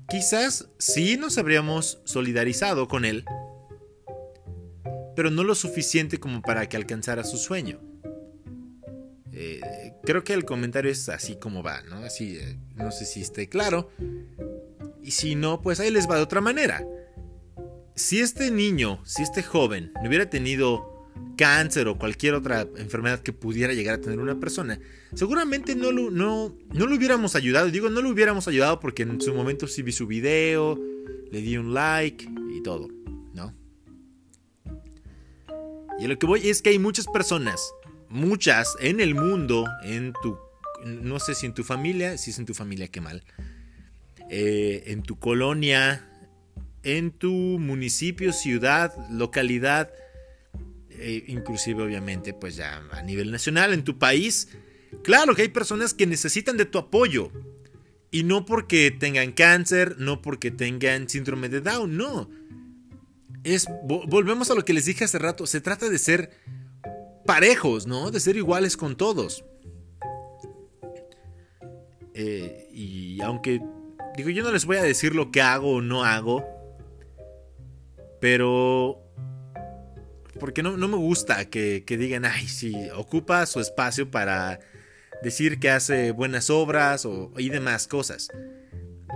Quizás 0.09 0.69
sí 0.77 1.17
nos 1.17 1.39
habríamos 1.39 1.99
solidarizado 2.03 2.87
con 2.87 3.03
él, 3.03 3.25
pero 5.15 5.31
no 5.31 5.43
lo 5.43 5.55
suficiente 5.55 6.19
como 6.19 6.43
para 6.43 6.69
que 6.69 6.77
alcanzara 6.77 7.23
su 7.23 7.37
sueño. 7.37 7.79
Eh, 9.31 9.59
creo 10.03 10.23
que 10.23 10.33
el 10.33 10.45
comentario 10.45 10.91
es 10.91 11.09
así 11.09 11.37
como 11.37 11.63
va, 11.63 11.81
¿no? 11.81 11.95
Así, 12.03 12.37
eh, 12.37 12.59
no 12.75 12.91
sé 12.91 13.05
si 13.05 13.21
esté 13.21 13.49
claro. 13.49 13.89
Y 15.01 15.11
si 15.11 15.35
no, 15.35 15.61
pues 15.61 15.79
ahí 15.79 15.91
les 15.91 16.09
va 16.09 16.15
de 16.15 16.21
otra 16.21 16.41
manera. 16.41 16.85
Si 17.95 18.19
este 18.19 18.51
niño, 18.51 19.01
si 19.05 19.21
este 19.21 19.43
joven 19.43 19.91
no 20.01 20.07
hubiera 20.07 20.29
tenido 20.29 20.93
cáncer 21.37 21.87
o 21.87 21.97
cualquier 21.97 22.33
otra 22.33 22.67
enfermedad 22.77 23.19
que 23.19 23.33
pudiera 23.33 23.73
llegar 23.73 23.95
a 23.95 24.01
tener 24.01 24.19
una 24.19 24.39
persona, 24.39 24.79
seguramente 25.13 25.75
no 25.75 25.91
lo, 25.91 26.09
no, 26.09 26.55
no 26.73 26.87
lo 26.87 26.95
hubiéramos 26.95 27.35
ayudado. 27.35 27.69
Digo, 27.69 27.89
no 27.89 28.01
lo 28.01 28.09
hubiéramos 28.09 28.47
ayudado 28.47 28.79
porque 28.79 29.03
en 29.03 29.21
su 29.21 29.33
momento 29.33 29.67
sí 29.67 29.81
vi 29.81 29.91
su 29.91 30.07
video, 30.07 30.79
le 31.31 31.41
di 31.41 31.57
un 31.57 31.73
like 31.73 32.27
y 32.55 32.63
todo, 32.63 32.87
¿no? 33.33 33.53
Y 35.99 36.05
a 36.05 36.07
lo 36.07 36.17
que 36.17 36.25
voy 36.25 36.47
es 36.49 36.61
que 36.61 36.69
hay 36.69 36.79
muchas 36.79 37.07
personas, 37.07 37.73
muchas 38.09 38.75
en 38.79 38.99
el 38.99 39.15
mundo, 39.15 39.65
en 39.83 40.13
tu, 40.21 40.37
no 40.85 41.19
sé 41.19 41.35
si 41.35 41.45
en 41.45 41.53
tu 41.53 41.63
familia, 41.63 42.17
si 42.17 42.31
es 42.31 42.39
en 42.39 42.45
tu 42.45 42.53
familia, 42.53 42.87
qué 42.87 43.01
mal, 43.01 43.23
eh, 44.35 44.85
en 44.87 45.03
tu 45.03 45.19
colonia, 45.19 46.09
en 46.81 47.11
tu 47.11 47.29
municipio, 47.29 48.33
ciudad, 48.33 48.91
localidad, 49.11 49.91
e 50.89 51.25
inclusive 51.27 51.83
obviamente 51.83 52.33
pues 52.33 52.55
ya 52.55 52.81
a 52.91 53.03
nivel 53.03 53.29
nacional, 53.29 53.73
en 53.73 53.83
tu 53.83 53.99
país, 53.99 54.47
claro 55.03 55.35
que 55.35 55.43
hay 55.43 55.49
personas 55.49 55.93
que 55.93 56.07
necesitan 56.07 56.57
de 56.57 56.65
tu 56.65 56.79
apoyo. 56.79 57.31
Y 58.09 58.23
no 58.23 58.43
porque 58.43 58.89
tengan 58.89 59.33
cáncer, 59.33 59.97
no 59.99 60.23
porque 60.23 60.49
tengan 60.49 61.07
síndrome 61.07 61.47
de 61.47 61.61
Down, 61.61 61.95
no. 61.95 62.27
Es, 63.43 63.67
volvemos 63.83 64.49
a 64.49 64.55
lo 64.55 64.65
que 64.65 64.73
les 64.73 64.85
dije 64.85 65.03
hace 65.03 65.19
rato, 65.19 65.45
se 65.45 65.61
trata 65.61 65.89
de 65.89 65.99
ser 65.99 66.31
parejos, 67.27 67.85
¿no? 67.85 68.09
De 68.09 68.19
ser 68.19 68.35
iguales 68.35 68.77
con 68.77 68.97
todos. 68.97 69.45
Eh, 72.15 72.67
y 72.73 73.21
aunque, 73.21 73.61
digo, 74.15 74.29
yo 74.29 74.43
no 74.43 74.51
les 74.51 74.65
voy 74.65 74.77
a 74.77 74.83
decir 74.83 75.15
lo 75.15 75.31
que 75.31 75.41
hago 75.41 75.75
o 75.75 75.81
no 75.81 76.03
hago, 76.03 76.45
pero... 78.19 78.99
Porque 80.39 80.63
no, 80.63 80.75
me 80.75 80.97
gusta 80.97 81.49
que, 81.49 81.83
que 81.85 81.97
digan, 81.97 82.25
ay, 82.25 82.47
si 82.47 82.89
ocupa 82.89 83.45
su 83.45 83.59
espacio 83.59 84.11
para 84.11 84.59
decir 85.21 85.59
que 85.59 85.69
hace 85.69 86.11
buenas 86.11 86.49
obras 86.49 87.05
o, 87.05 87.31
y 87.37 87.49
demás 87.49 87.87
cosas. 87.87 88.27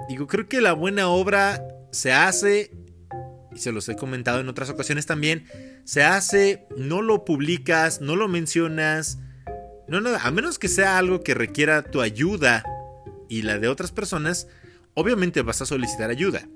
Digo, 0.07 0.27
creo 0.27 0.47
que 0.47 0.61
la 0.61 0.73
buena 0.73 1.09
obra 1.09 1.67
se 1.91 2.13
hace, 2.13 2.71
y 3.53 3.59
se 3.59 3.71
los 3.71 3.89
he 3.89 3.95
comentado 3.95 4.39
en 4.39 4.47
otras 4.47 4.69
ocasiones 4.69 5.05
también, 5.05 5.45
se 5.83 6.03
hace, 6.03 6.65
no 6.77 7.01
lo 7.01 7.25
publicas, 7.25 7.99
no 7.99 8.15
lo 8.15 8.27
mencionas, 8.27 9.19
no, 9.87 10.01
no, 10.01 10.15
a 10.15 10.31
menos 10.31 10.59
que 10.59 10.67
sea 10.67 10.97
algo 10.97 11.23
que 11.23 11.33
requiera 11.33 11.83
tu 11.83 12.01
ayuda 12.01 12.63
y 13.29 13.41
la 13.41 13.57
de 13.57 13.67
otras 13.67 13.91
personas, 13.91 14.47
obviamente 14.97 15.43
vas 15.43 15.61
a 15.61 15.65
solicitar 15.67 16.09
ayuda. 16.09 16.49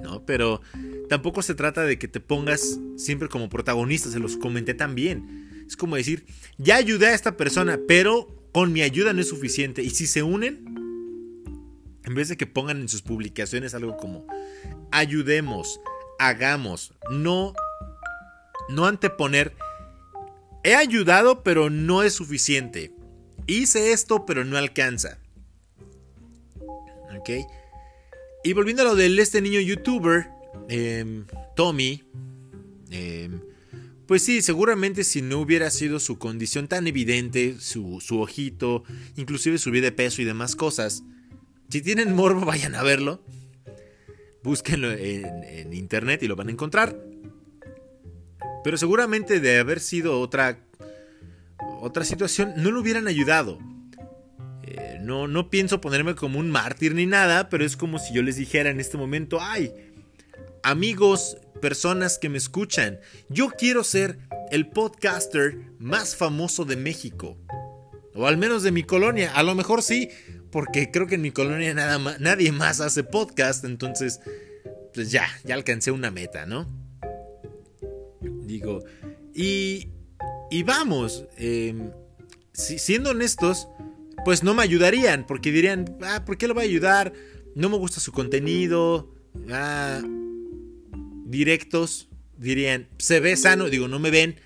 ¿No? 0.00 0.24
Pero 0.24 0.62
tampoco 1.08 1.42
se 1.42 1.54
trata 1.54 1.82
de 1.82 1.98
que 1.98 2.06
te 2.06 2.20
pongas 2.20 2.78
siempre 2.96 3.28
como 3.28 3.48
protagonista, 3.48 4.08
se 4.08 4.20
los 4.20 4.36
comenté 4.36 4.72
también. 4.72 5.64
Es 5.66 5.76
como 5.76 5.96
decir, 5.96 6.24
ya 6.58 6.76
ayudé 6.76 7.08
a 7.08 7.14
esta 7.14 7.36
persona, 7.36 7.78
pero 7.88 8.48
con 8.52 8.72
mi 8.72 8.82
ayuda 8.82 9.12
no 9.12 9.20
es 9.20 9.28
suficiente. 9.28 9.82
Y 9.82 9.90
si 9.90 10.06
se 10.06 10.22
unen, 10.22 10.64
en 12.04 12.14
vez 12.14 12.28
de 12.28 12.36
que 12.36 12.46
pongan 12.46 12.80
en 12.80 12.88
sus 12.88 13.02
publicaciones 13.02 13.74
algo 13.74 13.96
como, 13.96 14.26
ayudemos, 14.92 15.80
hagamos, 16.20 16.94
no, 17.10 17.52
no 18.68 18.86
anteponer, 18.86 19.56
he 20.62 20.76
ayudado, 20.76 21.42
pero 21.42 21.68
no 21.68 22.04
es 22.04 22.14
suficiente. 22.14 22.94
Hice 23.48 23.92
esto, 23.92 24.24
pero 24.24 24.44
no 24.44 24.56
alcanza. 24.56 25.18
Y 28.44 28.52
volviendo 28.52 28.82
a 28.82 28.86
lo 28.86 28.94
de 28.94 29.06
este 29.20 29.40
niño 29.40 29.60
youtuber, 29.60 30.28
em, 30.68 31.26
Tommy, 31.56 32.02
em, 32.90 33.40
pues 34.06 34.22
sí, 34.22 34.42
seguramente 34.42 35.04
si 35.04 35.22
no 35.22 35.38
hubiera 35.38 35.70
sido 35.70 36.00
su 36.00 36.18
condición 36.18 36.66
tan 36.66 36.86
evidente, 36.86 37.56
su, 37.60 38.00
ojito, 38.20 38.82
inclusive 39.16 39.58
subir 39.58 39.82
de 39.82 39.92
peso 39.92 40.22
y 40.22 40.24
demás 40.24 40.56
cosas, 40.56 41.04
si 41.68 41.82
tienen 41.82 42.14
morbo 42.14 42.40
vayan 42.46 42.74
a 42.74 42.82
verlo, 42.82 43.22
búsquenlo 44.42 44.90
en, 44.90 45.44
en 45.44 45.72
internet 45.72 46.22
y 46.22 46.28
lo 46.28 46.36
van 46.36 46.48
a 46.48 46.52
encontrar. 46.52 46.98
Pero 48.64 48.76
seguramente 48.76 49.40
de 49.40 49.58
haber 49.58 49.80
sido 49.80 50.20
otra 50.20 50.58
otra 51.80 52.04
situación, 52.04 52.52
no 52.56 52.70
lo 52.70 52.80
hubieran 52.80 53.08
ayudado. 53.08 53.58
No, 55.00 55.28
no 55.28 55.50
pienso 55.50 55.80
ponerme 55.80 56.14
como 56.14 56.38
un 56.38 56.50
mártir 56.50 56.94
ni 56.94 57.06
nada, 57.06 57.48
pero 57.48 57.64
es 57.64 57.76
como 57.76 57.98
si 57.98 58.14
yo 58.14 58.22
les 58.22 58.36
dijera 58.36 58.70
en 58.70 58.80
este 58.80 58.96
momento, 58.96 59.38
ay, 59.40 59.72
amigos, 60.62 61.38
personas 61.60 62.18
que 62.18 62.28
me 62.28 62.38
escuchan, 62.38 63.00
yo 63.28 63.50
quiero 63.50 63.84
ser 63.84 64.18
el 64.50 64.68
podcaster 64.68 65.56
más 65.78 66.16
famoso 66.16 66.64
de 66.64 66.76
México. 66.76 67.36
O 68.14 68.26
al 68.26 68.36
menos 68.36 68.62
de 68.62 68.72
mi 68.72 68.82
colonia. 68.82 69.32
A 69.34 69.42
lo 69.42 69.54
mejor 69.54 69.82
sí, 69.82 70.10
porque 70.50 70.90
creo 70.90 71.06
que 71.06 71.14
en 71.14 71.22
mi 71.22 71.30
colonia 71.30 71.72
nada 71.74 71.98
más, 71.98 72.20
nadie 72.20 72.50
más 72.52 72.80
hace 72.80 73.04
podcast. 73.04 73.64
Entonces, 73.64 74.20
pues 74.92 75.10
ya, 75.10 75.28
ya 75.44 75.54
alcancé 75.54 75.92
una 75.92 76.10
meta, 76.10 76.44
¿no? 76.44 76.66
Digo, 78.20 78.82
y 79.32 79.88
y 80.50 80.64
vamos, 80.64 81.24
em, 81.36 81.92
siendo 82.52 83.10
honestos, 83.10 83.68
pues 84.24 84.42
no 84.42 84.54
me 84.54 84.62
ayudarían, 84.62 85.26
porque 85.26 85.52
dirían, 85.52 85.96
ah, 86.02 86.24
¿por 86.24 86.38
qué 86.38 86.48
lo 86.48 86.54
va 86.54 86.62
a 86.62 86.64
ayudar? 86.64 87.12
No 87.54 87.68
me 87.68 87.76
gusta 87.76 88.00
su 88.00 88.12
contenido. 88.12 89.14
Ah, 89.50 90.02
directos, 91.24 92.08
dirían, 92.36 92.88
se 92.98 93.20
ve 93.20 93.36
sano, 93.36 93.70
digo, 93.70 93.86
no 93.86 93.98
me 93.98 94.10
ven, 94.10 94.36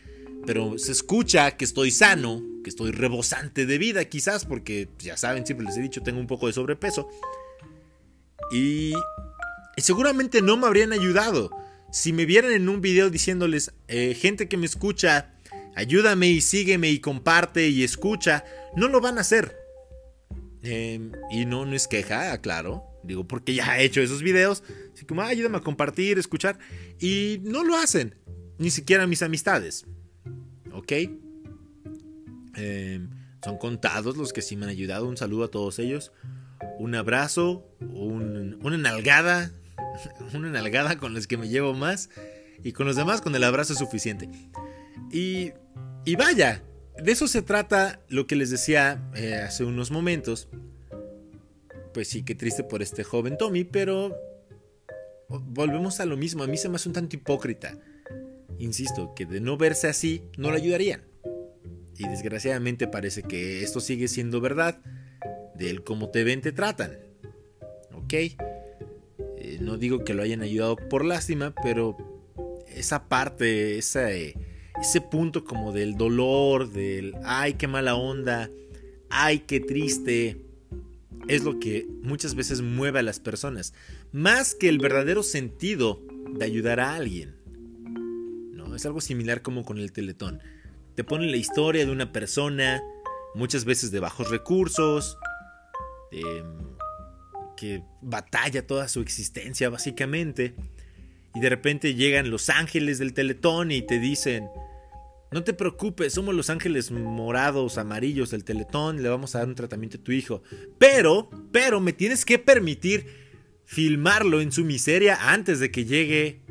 pero 0.47 0.79
se 0.79 0.93
escucha 0.93 1.57
que 1.57 1.65
estoy 1.65 1.91
sano, 1.91 2.43
que 2.63 2.71
estoy 2.71 2.91
rebosante 2.91 3.67
de 3.67 3.79
vida, 3.79 4.05
quizás, 4.05 4.45
porque 4.45 4.89
ya 4.99 5.17
saben, 5.17 5.47
siempre 5.47 5.67
les 5.67 5.77
he 5.77 5.83
dicho, 5.83 6.03
tengo 6.03 6.21
un 6.21 6.27
poco 6.27 6.47
de 6.47 6.53
sobrepeso. 6.53 7.09
Y, 8.53 8.93
y 9.77 9.81
seguramente 9.83 10.43
no 10.43 10.57
me 10.57 10.67
habrían 10.67 10.93
ayudado. 10.93 11.51
Si 11.91 12.13
me 12.13 12.27
vieran 12.27 12.53
en 12.53 12.69
un 12.69 12.81
video 12.81 13.09
diciéndoles, 13.09 13.73
eh, 13.89 14.15
gente 14.15 14.49
que 14.49 14.57
me 14.57 14.67
escucha, 14.67 15.34
ayúdame 15.75 16.29
y 16.29 16.41
sígueme 16.41 16.91
y 16.91 17.01
comparte 17.01 17.69
y 17.69 17.85
escucha, 17.85 18.45
no 18.77 18.89
lo 18.89 19.01
van 19.01 19.19
a 19.19 19.23
hacer. 19.23 19.57
Em, 20.63 21.13
y 21.31 21.45
no, 21.45 21.67
no 21.67 21.75
es 21.75 21.87
queja, 21.87 22.41
claro. 22.41 22.85
Digo, 23.03 23.29
porque 23.29 23.55
ya 23.55 23.79
he 23.79 23.85
hecho 23.85 24.01
esos 24.01 24.23
videos. 24.23 24.63
Así 24.95 25.05
como, 25.05 25.23
ayúdame 25.23 25.59
a 25.59 25.61
compartir, 25.61 26.19
escuchar. 26.19 26.59
Y 26.99 27.41
no 27.43 27.63
lo 27.65 27.77
hacen. 27.77 28.17
Ni 28.59 28.71
siquiera 28.71 29.07
mis 29.07 29.23
amistades. 29.23 29.85
¿Ok? 30.73 30.93
Em, 32.57 33.11
son 33.43 33.59
contados 33.59 34.17
los 34.17 34.33
que 34.33 34.41
sí 34.41 34.57
me 34.57 34.65
han 34.65 34.71
ayudado. 34.71 35.07
Un 35.07 35.19
saludo 35.19 35.45
a 35.45 35.51
todos 35.51 35.79
ellos. 35.79 36.13
Un 36.79 36.95
abrazo. 36.95 37.69
una 37.81 38.79
nalgada. 38.79 39.53
Una 40.35 40.49
nalgada 40.49 40.99
con 40.99 41.15
los 41.15 41.27
que 41.27 41.37
me 41.37 41.49
llevo 41.49 41.75
más. 41.75 42.09
Y 42.63 42.73
con 42.73 42.87
los 42.87 42.97
demás 42.97 43.21
con 43.21 43.35
el 43.35 43.45
abrazo 43.45 43.75
es 43.75 43.79
suficiente. 43.79 44.31
Y 45.13 45.53
y 46.05 46.17
vaya, 46.17 46.63
de 47.03 47.13
eso 47.13 47.27
se 47.27 47.43
trata 47.43 48.01
lo 48.09 48.27
que 48.27 48.37
les 48.37 48.51
decía 48.51 49.11
eh, 49.17 49.35
hace 49.35 49.65
unos 49.65 49.91
momentos. 49.91 50.49
Pues 51.93 52.09
sí, 52.09 52.25
qué 52.25 52.35
triste 52.35 52.65
por 52.65 52.83
este 52.83 53.05
joven 53.05 53.37
Tommy, 53.39 53.65
pero 53.65 54.17
volvemos 55.29 56.01
a 56.01 56.07
lo 56.07 56.17
mismo. 56.17 56.43
A 56.43 56.47
mí 56.47 56.57
se 56.57 56.69
me 56.69 56.77
hace 56.77 56.89
un 56.89 56.95
tanto 56.95 57.17
hipócrita. 57.17 57.79
Insisto, 58.59 59.15
que 59.15 59.27
de 59.27 59.41
no 59.41 59.57
verse 59.57 59.89
así, 59.89 60.23
no 60.37 60.51
le 60.51 60.57
ayudarían. 60.59 61.03
Y 61.97 62.09
desgraciadamente 62.09 62.89
parece 62.89 63.23
que 63.23 63.63
esto 63.63 63.81
sigue 63.81 64.09
siendo 64.09 64.41
verdad. 64.41 64.81
Del 65.55 65.85
cómo 65.85 66.11
te 66.11 66.25
ven, 66.25 66.41
te 66.41 66.53
tratan. 66.53 66.99
¿Ok? 67.93 68.13
Eh, 68.13 68.39
no 69.61 69.77
digo 69.77 70.05
que 70.05 70.15
lo 70.15 70.23
hayan 70.23 70.43
ayudado 70.43 70.77
por 70.77 71.05
lástima, 71.05 71.55
pero 71.63 71.97
esa 72.69 73.09
parte, 73.09 73.79
esa... 73.79 74.13
Eh, 74.13 74.35
ese 74.81 75.01
punto 75.01 75.45
como 75.45 75.73
del 75.73 75.97
dolor, 75.97 76.71
del 76.71 77.15
ay, 77.25 77.55
qué 77.55 77.67
mala 77.69 77.95
onda, 77.95 78.51
ay, 79.11 79.41
qué 79.41 79.61
triste, 79.61 80.41
es 81.29 81.45
lo 81.45 81.59
que 81.59 81.87
muchas 82.03 82.35
veces 82.35 82.61
mueve 82.61 82.99
a 82.99 83.03
las 83.03 83.21
personas, 83.21 83.75
más 84.13 84.55
que 84.55 84.69
el 84.69 84.79
verdadero 84.79 85.23
sentido 85.23 86.03
de 86.31 86.45
ayudar 86.45 86.81
a 86.81 86.95
alguien. 86.95 87.37
¿No? 88.53 88.75
Es 88.75 88.85
algo 88.87 89.01
similar 89.01 89.43
como 89.43 89.65
con 89.65 89.79
el 89.79 89.93
teletón. 89.93 90.41
Te 90.95 91.05
ponen 91.05 91.31
la 91.31 91.37
historia 91.37 91.85
de 91.87 91.93
una 91.93 92.13
persona, 92.13 92.83
muchas 93.35 93.65
veces 93.65 93.91
de 93.91 94.01
bajos 94.01 94.31
recursos, 94.31 95.17
que 97.57 97.83
batalla 98.01 98.67
toda 98.67 98.89
su 98.89 99.01
existencia 99.01 99.69
básicamente, 99.71 100.55
y 101.35 101.41
de 101.41 101.49
repente 101.49 101.95
llegan 101.95 102.31
los 102.31 102.49
ángeles 102.49 102.99
del 102.99 103.13
teletón 103.13 103.73
y 103.73 103.83
te 103.83 103.99
dicen, 103.99 104.49
no 105.35 105.43
te 105.43 105.53
preocupes, 105.53 106.13
somos 106.13 106.33
los 106.33 106.49
ángeles 106.49 106.93
morados, 106.93 107.77
amarillos 107.77 108.31
del 108.31 108.45
Teletón, 108.45 109.03
le 109.03 109.09
vamos 109.09 109.35
a 109.35 109.41
dar 109.41 109.49
un 109.49 109.57
tratamiento 109.57 109.97
a 109.97 110.01
tu 110.01 110.13
hijo. 110.13 110.45
Pero, 110.79 111.29
pero 111.51 111.81
me 111.81 111.93
tienes 111.93 112.25
que 112.25 112.39
permitir 112.39 113.07
filmarlo 113.65 114.41
en 114.41 114.53
su 114.53 114.65
miseria 114.65 115.33
antes 115.33 115.59
de 115.59 115.73
que 115.73 115.87
llegue 115.87 116.43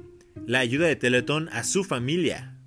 la 0.45 0.59
ayuda 0.59 0.87
de 0.87 0.97
Teletón 0.97 1.47
a 1.53 1.63
su 1.63 1.85
familia. 1.85 2.59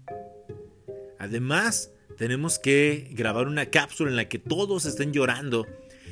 Además, 1.18 1.90
tenemos 2.16 2.58
que 2.58 3.10
grabar 3.12 3.46
una 3.46 3.66
cápsula 3.66 4.08
en 4.08 4.16
la 4.16 4.26
que 4.26 4.38
todos 4.38 4.86
estén 4.86 5.12
llorando 5.12 5.66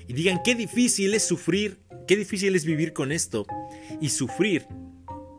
y 0.06 0.12
digan 0.12 0.42
qué 0.44 0.54
difícil 0.54 1.14
es 1.14 1.26
sufrir, 1.26 1.78
qué 2.06 2.14
difícil 2.18 2.54
es 2.56 2.66
vivir 2.66 2.92
con 2.92 3.10
esto 3.10 3.46
y 4.02 4.10
sufrir 4.10 4.66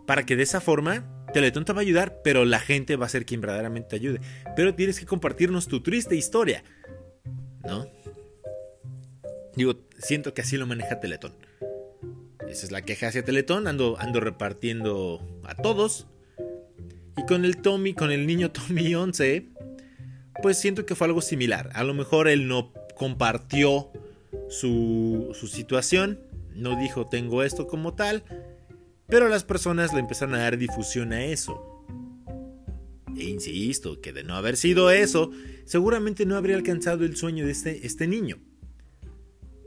para 0.08 0.26
que 0.26 0.36
de 0.36 0.42
esa 0.42 0.60
forma 0.60 1.15
Teletón 1.36 1.66
te 1.66 1.74
va 1.74 1.80
a 1.80 1.82
ayudar, 1.82 2.22
pero 2.24 2.46
la 2.46 2.62
gente 2.62 2.96
va 2.96 3.08
a 3.08 3.10
ser 3.10 3.26
quien 3.26 3.42
verdaderamente 3.42 3.90
te 3.90 3.96
ayude. 3.98 4.22
Pero 4.56 4.74
tienes 4.74 5.02
que 5.02 5.06
compartirnos 5.06 5.68
tu 5.68 5.84
triste 5.84 6.16
historia. 6.16 6.64
¿No? 7.68 7.86
Digo, 9.54 9.76
siento 9.98 10.34
que 10.34 10.44
así 10.44 10.56
lo 10.56 10.66
maneja 10.66 11.02
Teletón. 11.02 11.34
Esa 12.48 12.66
es 12.66 12.72
la 12.72 12.84
queja 12.84 13.10
hacia 13.10 13.26
Teletón. 13.26 13.68
Ando, 13.68 13.98
ando 14.00 14.22
repartiendo 14.22 15.20
a 15.44 15.56
todos. 15.56 16.08
Y 17.18 17.26
con 17.26 17.44
el 17.44 17.58
Tommy, 17.58 17.94
con 17.94 18.14
el 18.14 18.26
niño 18.28 18.52
Tommy 18.54 18.96
11, 18.96 19.50
pues 20.42 20.58
siento 20.58 20.86
que 20.86 20.96
fue 20.96 21.08
algo 21.08 21.22
similar. 21.22 21.70
A 21.74 21.84
lo 21.84 21.94
mejor 21.94 22.30
él 22.30 22.48
no 22.48 22.72
compartió 22.96 23.92
su, 24.48 25.36
su 25.38 25.48
situación. 25.48 26.18
No 26.54 26.80
dijo 26.80 27.08
tengo 27.08 27.44
esto 27.44 27.68
como 27.68 27.94
tal 27.94 28.24
pero 29.08 29.30
las 29.30 29.44
personas 29.44 29.94
le 29.94 30.00
empezaron 30.00 30.36
a 30.36 30.40
dar 30.40 30.58
difusión 30.58 31.14
a 31.14 31.26
eso. 31.26 31.86
E 33.18 33.24
insisto, 33.24 34.02
que 34.02 34.12
de 34.12 34.24
no 34.24 34.36
haber 34.36 34.58
sido 34.58 34.92
eso, 34.92 35.32
seguramente 35.66 36.26
no 36.26 36.36
habría 36.36 36.56
alcanzado 36.56 37.06
el 37.06 37.16
sueño 37.16 37.46
de 37.46 37.52
este, 37.52 37.86
este 37.86 38.08
niño. 38.08 38.38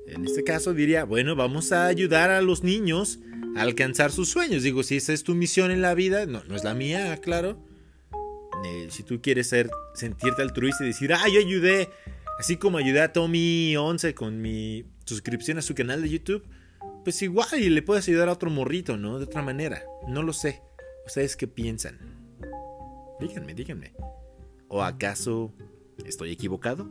En 0.06 0.24
este 0.24 0.42
caso 0.42 0.74
diría, 0.74 1.04
bueno, 1.04 1.36
vamos 1.36 1.72
a 1.72 1.86
ayudar 1.86 2.30
a 2.30 2.40
los 2.40 2.62
niños 2.62 3.20
a 3.56 3.62
alcanzar 3.62 4.10
sus 4.10 4.28
sueños. 4.28 4.62
Digo, 4.62 4.82
si 4.82 4.96
esa 4.96 5.12
es 5.12 5.22
tu 5.22 5.34
misión 5.34 5.70
en 5.70 5.82
la 5.82 5.94
vida, 5.94 6.26
no, 6.26 6.42
no 6.44 6.56
es 6.56 6.64
la 6.64 6.74
mía, 6.74 7.16
claro. 7.18 7.62
Si 8.90 9.02
tú 9.02 9.20
quieres 9.22 9.48
ser, 9.48 9.70
sentirte 9.94 10.42
altruista 10.42 10.82
y 10.84 10.88
decir, 10.88 11.12
ah, 11.12 11.28
yo 11.32 11.38
ayudé, 11.38 11.88
así 12.38 12.56
como 12.56 12.78
ayudé 12.78 13.02
a 13.02 13.12
Tommy 13.12 13.76
11 13.76 14.14
con 14.14 14.40
mi 14.40 14.84
suscripción 15.04 15.58
a 15.58 15.62
su 15.62 15.74
canal 15.74 16.02
de 16.02 16.08
YouTube, 16.08 16.42
pues 17.04 17.22
igual 17.22 17.48
y 17.58 17.68
le 17.70 17.82
puedes 17.82 18.08
ayudar 18.08 18.28
a 18.28 18.32
otro 18.32 18.50
morrito, 18.50 18.96
¿no? 18.96 19.18
De 19.18 19.24
otra 19.24 19.42
manera. 19.42 19.82
No 20.06 20.22
lo 20.22 20.32
sé. 20.32 20.62
¿Ustedes 21.06 21.36
qué 21.36 21.46
piensan? 21.46 21.98
Díganme, 23.20 23.54
díganme. 23.54 23.92
¿O 24.68 24.82
acaso 24.82 25.52
estoy 26.04 26.32
equivocado? 26.32 26.90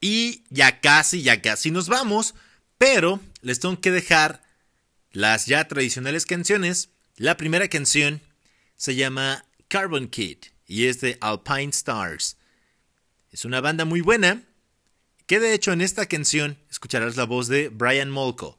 Y 0.00 0.44
ya 0.50 0.80
casi, 0.80 1.22
ya 1.22 1.40
casi 1.40 1.70
nos 1.70 1.88
vamos, 1.88 2.34
pero 2.78 3.20
les 3.40 3.60
tengo 3.60 3.80
que 3.80 3.90
dejar 3.90 4.42
las 5.10 5.46
ya 5.46 5.66
tradicionales 5.66 6.26
canciones. 6.26 6.90
La 7.16 7.36
primera 7.36 7.68
canción 7.68 8.20
se 8.76 8.94
llama 8.94 9.44
Carbon 9.68 10.08
Kid 10.08 10.38
y 10.66 10.86
es 10.86 11.00
de 11.00 11.16
Alpine 11.20 11.70
Stars. 11.70 12.36
Es 13.36 13.44
una 13.44 13.60
banda 13.60 13.84
muy 13.84 14.00
buena, 14.00 14.44
que 15.26 15.40
de 15.40 15.52
hecho 15.52 15.70
en 15.70 15.82
esta 15.82 16.06
canción 16.06 16.56
escucharás 16.70 17.18
la 17.18 17.24
voz 17.24 17.48
de 17.48 17.68
Brian 17.68 18.10
Molko. 18.10 18.56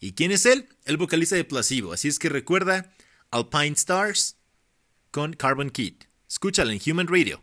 ¿Y 0.00 0.12
quién 0.12 0.32
es 0.32 0.44
él? 0.44 0.68
El 0.84 0.98
vocalista 0.98 1.34
de 1.34 1.44
Placebo. 1.44 1.94
Así 1.94 2.08
es 2.08 2.18
que 2.18 2.28
recuerda 2.28 2.92
Alpine 3.30 3.72
Stars 3.72 4.36
con 5.10 5.32
Carbon 5.32 5.70
Kid. 5.70 5.94
Escúchala 6.28 6.74
en 6.74 6.80
Human 6.84 7.08
Radio. 7.08 7.42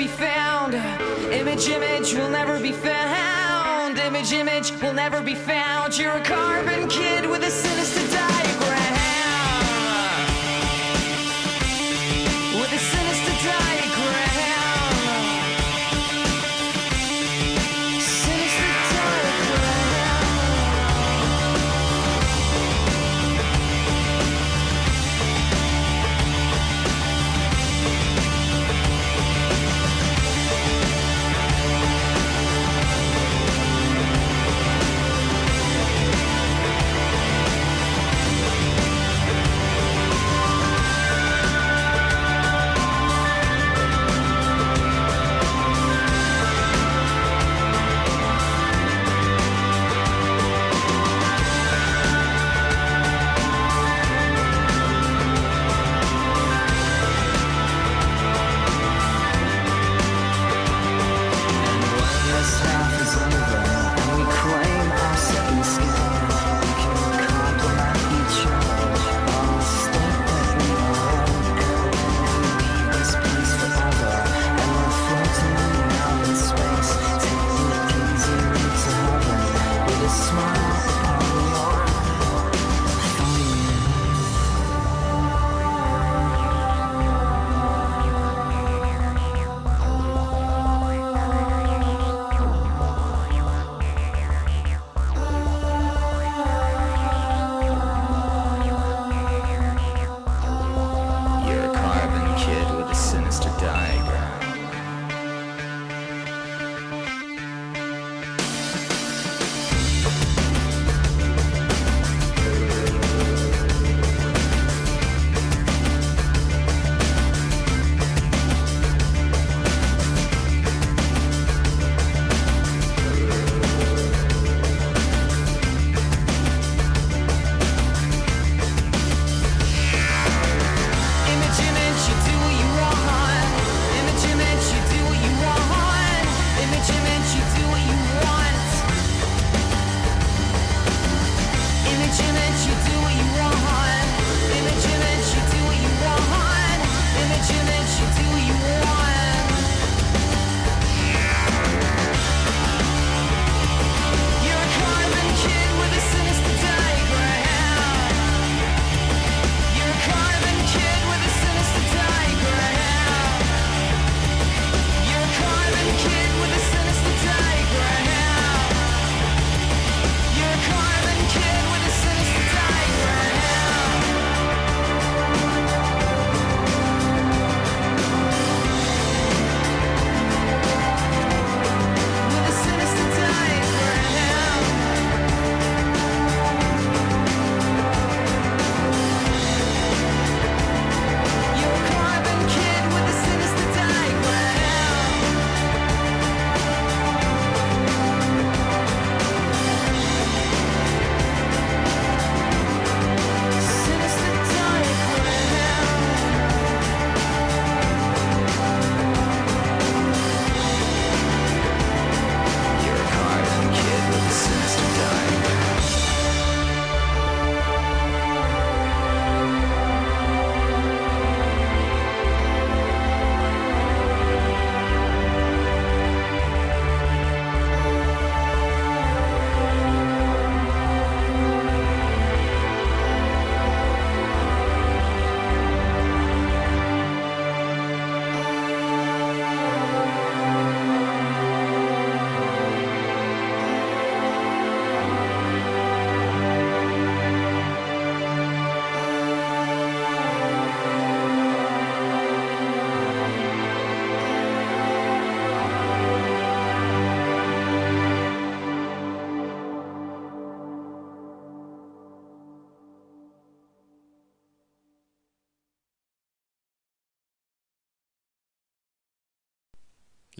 be 0.00 0.06
found. 0.06 0.72
Image, 1.30 1.68
image 1.68 2.14
will 2.14 2.30
never 2.30 2.58
be 2.58 2.72
found. 2.72 3.98
Image, 3.98 4.32
image 4.32 4.72
will 4.80 4.94
never 4.94 5.20
be 5.20 5.34
found. 5.34 5.98
You're 5.98 6.16
a 6.16 6.24
carbon 6.24 6.88
kid 6.88 7.28
with 7.28 7.42
a 7.42 7.50
sinister. 7.50 8.09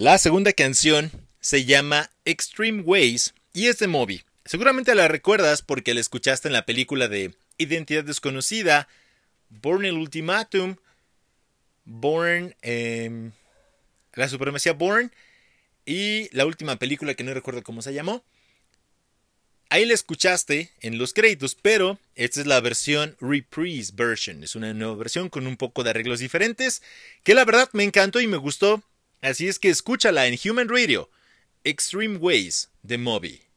La 0.01 0.17
segunda 0.17 0.55
canción 0.55 1.13
se 1.41 1.67
llama 1.67 2.11
Extreme 2.25 2.81
Ways 2.81 3.35
y 3.53 3.67
es 3.67 3.81
de 3.81 3.87
Moby. 3.87 4.23
Seguramente 4.47 4.95
la 4.95 5.09
recuerdas 5.09 5.61
porque 5.61 5.93
la 5.93 6.01
escuchaste 6.01 6.49
en 6.49 6.55
la 6.55 6.65
película 6.65 7.07
de 7.07 7.35
Identidad 7.59 8.05
Desconocida, 8.05 8.89
Born 9.51 9.85
el 9.85 9.99
Ultimatum, 9.99 10.77
Born, 11.85 12.57
eh, 12.63 13.31
la 14.15 14.29
supremacía 14.31 14.73
Born 14.73 15.13
y 15.85 16.35
la 16.35 16.47
última 16.47 16.77
película 16.77 17.13
que 17.13 17.23
no 17.23 17.35
recuerdo 17.35 17.63
cómo 17.63 17.83
se 17.83 17.93
llamó. 17.93 18.25
Ahí 19.69 19.85
la 19.85 19.93
escuchaste 19.93 20.71
en 20.81 20.97
los 20.97 21.13
créditos, 21.13 21.55
pero 21.55 21.99
esta 22.15 22.41
es 22.41 22.47
la 22.47 22.63
versión 22.63 23.19
reprise 23.21 23.93
version. 23.95 24.45
Es 24.45 24.55
una 24.57 24.73
nueva 24.73 24.95
versión 24.95 25.29
con 25.29 25.47
un 25.47 25.59
poco 25.59 25.85
de 25.85 25.91
arreglos 25.91 26.21
diferentes, 26.21 26.83
que 27.23 27.35
la 27.35 27.45
verdad 27.45 27.69
me 27.75 27.85
encantó 27.85 28.19
y 28.23 28.27
me 28.27 28.39
gustó. 28.39 28.83
Así 29.23 29.49
es 29.49 29.59
que 29.59 29.69
escúchala 29.69 30.27
en 30.27 30.39
Human 30.43 30.69
Radio, 30.69 31.11
Extreme 31.63 32.17
Ways 32.17 32.71
de 32.83 32.97
Moby. 32.97 33.50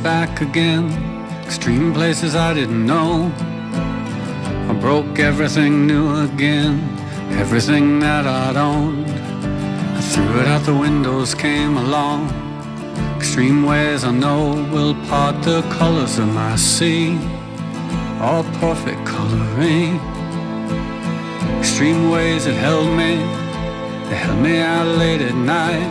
Back 0.00 0.40
again. 0.40 0.90
Extreme 1.44 1.92
places 1.92 2.34
I 2.34 2.54
didn't 2.54 2.84
know. 2.84 3.30
I 4.68 4.76
broke 4.80 5.20
everything 5.20 5.86
new 5.86 6.24
again. 6.24 6.80
Everything 7.38 8.00
that 8.00 8.26
I'd 8.26 8.56
owned. 8.56 9.06
I 9.08 10.00
threw 10.00 10.40
it 10.40 10.48
out 10.48 10.64
the 10.64 10.74
windows, 10.74 11.34
came 11.34 11.76
along. 11.76 12.30
Extreme 13.16 13.64
ways 13.64 14.02
I 14.02 14.10
know 14.10 14.66
will 14.72 14.94
part 15.06 15.40
the 15.44 15.62
colors 15.78 16.18
of 16.18 16.28
my 16.34 16.56
sea. 16.56 17.16
All 18.18 18.44
perfect 18.58 19.04
coloring. 19.06 20.00
Extreme 21.60 22.10
ways 22.10 22.46
that 22.46 22.54
held 22.54 22.88
me. 22.88 23.16
They 24.08 24.16
held 24.16 24.40
me 24.40 24.58
out 24.58 24.86
late 24.98 25.20
at 25.20 25.34
night. 25.34 25.90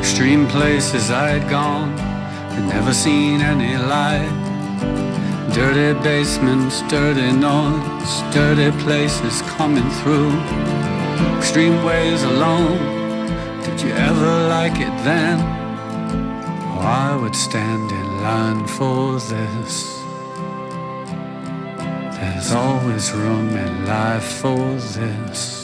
Extreme 0.00 0.48
places 0.48 1.10
I'd 1.12 1.48
gone 1.48 2.11
never 2.60 2.92
seen 2.92 3.40
any 3.40 3.76
light. 3.76 4.30
Dirty 5.54 5.92
basements, 6.02 6.82
dirty 6.88 7.30
noise, 7.32 8.22
dirty 8.32 8.70
places 8.82 9.42
coming 9.56 9.88
through. 10.00 10.32
Extreme 11.38 11.84
ways 11.84 12.22
alone. 12.22 12.78
Did 13.62 13.80
you 13.82 13.92
ever 13.92 14.48
like 14.48 14.78
it 14.80 14.94
then? 15.04 15.38
Oh, 16.70 16.80
I 16.80 17.16
would 17.16 17.36
stand 17.36 17.90
in 17.90 18.22
line 18.22 18.66
for 18.66 19.20
this. 19.20 20.02
There's 22.16 22.52
always 22.52 23.12
room 23.12 23.50
in 23.56 23.86
life 23.86 24.24
for 24.40 24.74
this. 24.96 25.61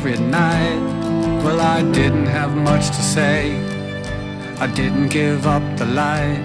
Every 0.00 0.18
night. 0.18 0.80
Well, 1.44 1.60
I 1.60 1.82
didn't 1.92 2.24
have 2.24 2.56
much 2.56 2.86
to 2.86 3.02
say. 3.02 3.54
I 4.58 4.66
didn't 4.66 5.08
give 5.08 5.46
up 5.46 5.62
the 5.76 5.84
light. 5.84 6.42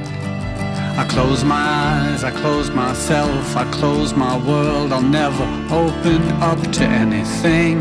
I 1.01 1.05
closed 1.07 1.45
my 1.45 1.55
eyes, 1.55 2.25
I 2.25 2.31
closed 2.31 2.73
myself, 2.73 3.55
I 3.55 3.63
closed 3.71 4.17
my 4.17 4.35
world. 4.45 4.91
I'll 4.91 5.01
never 5.01 5.45
open 5.73 6.21
up 6.43 6.59
to 6.73 6.83
anything 6.83 7.79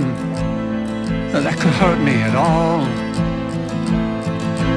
that 1.32 1.58
could 1.58 1.74
hurt 1.82 1.98
me 1.98 2.14
at 2.22 2.36
all. 2.36 2.82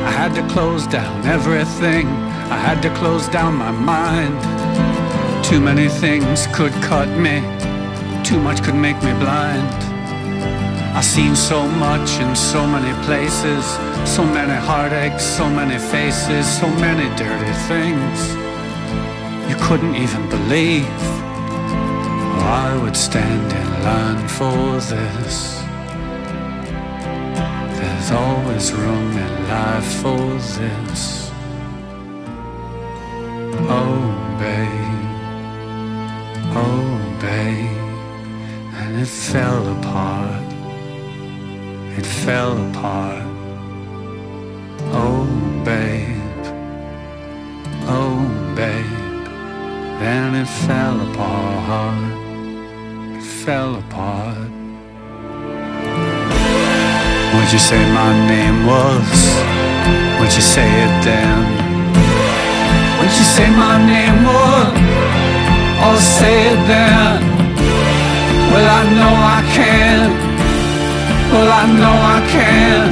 I 0.09 0.11
had 0.21 0.33
to 0.33 0.47
close 0.51 0.87
down 0.87 1.27
everything, 1.27 2.07
I 2.55 2.57
had 2.57 2.81
to 2.81 2.89
close 2.95 3.27
down 3.27 3.53
my 3.53 3.69
mind. 3.69 4.35
Too 5.45 5.61
many 5.61 5.89
things 5.89 6.47
could 6.55 6.73
cut 6.89 7.09
me, 7.19 7.35
too 8.23 8.39
much 8.39 8.63
could 8.63 8.79
make 8.87 8.97
me 9.03 9.13
blind. 9.19 9.86
I've 10.97 11.05
seen 11.05 11.35
so 11.35 11.67
much 11.67 12.19
in 12.19 12.35
so 12.35 12.65
many 12.65 12.91
places, 13.05 13.63
so 14.03 14.23
many 14.25 14.53
heartaches, 14.53 15.21
so 15.21 15.47
many 15.47 15.77
faces, 15.77 16.47
so 16.59 16.67
many 16.85 17.07
dirty 17.15 17.53
things 17.69 18.17
you 19.47 19.55
couldn't 19.67 19.93
even 19.93 20.27
believe. 20.27 20.87
Oh, 22.39 22.63
I 22.65 22.81
would 22.81 22.97
stand 22.97 23.53
in 23.61 23.69
line 23.83 24.27
for 24.27 24.79
this. 24.91 25.61
There's 27.77 28.11
always 28.11 28.73
room 28.73 29.11
in 29.25 29.49
life 29.49 30.01
for 30.01 30.33
this. 30.57 31.29
Oh, 33.69 34.01
babe, 34.39 35.05
oh, 36.65 36.89
babe, 37.21 37.85
and 38.79 38.99
it 38.99 39.07
fell 39.07 39.77
apart 39.77 40.16
fell 42.27 42.57
apart. 42.69 43.23
Oh, 44.91 45.23
babe, 45.63 46.43
oh, 47.87 48.19
babe, 48.53 49.23
then 50.01 50.35
it 50.35 50.49
fell 50.65 50.99
apart. 51.07 52.03
It 53.15 53.23
fell 53.23 53.75
apart. 53.75 54.51
What'd 57.31 57.53
you 57.53 57.59
say 57.59 57.81
my 57.93 58.11
name 58.27 58.59
was? 58.67 59.09
What'd 60.19 60.35
you 60.35 60.47
say 60.55 60.67
it 60.83 60.93
then? 61.07 61.43
What'd 62.97 63.17
you 63.21 63.27
say 63.37 63.49
my 63.65 63.77
name 63.93 64.19
was? 64.27 64.75
Or 65.85 65.95
say 66.17 66.35
it 66.51 66.61
then? 66.67 67.21
Well, 68.51 68.67
I 68.79 68.83
know 68.97 69.13
I 69.37 69.39
can't. 69.55 70.26
Well, 71.37 71.51
I 71.51 71.65
know 71.81 71.97
I 72.15 72.19
can. 72.33 72.87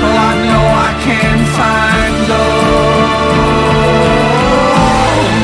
Well, 0.00 0.18
I 0.30 0.34
know 0.46 0.64
I 0.86 0.90
can 1.06 1.38
find 1.58 2.14
love. 2.30 3.26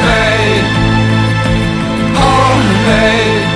babe. 0.07 0.67
Oh, 2.31 2.55
babe. 2.87 3.47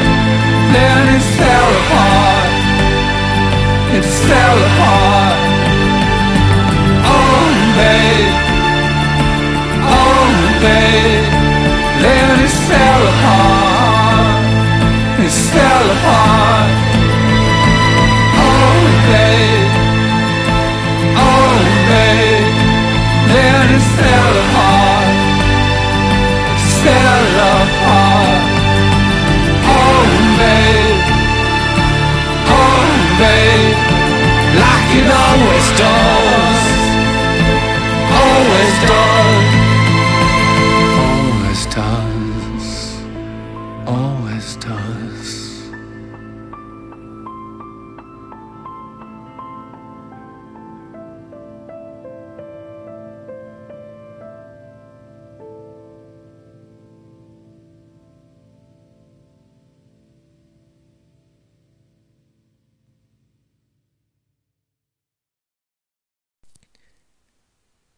Then 0.74 1.02
it 1.16 1.24
fell 1.38 1.70
apart. 1.82 2.50
It 3.96 4.06
fell 4.26 4.58
apart. 4.70 5.38
Oh, 7.14 7.46
babe. 7.78 8.34
Oh, 10.02 10.26
babe. 10.64 11.26
Then 12.02 12.34
it 12.46 12.54
fell 12.66 13.02
apart. 13.12 14.42
It 15.24 15.34
fell 15.52 15.86
apart. 15.94 16.45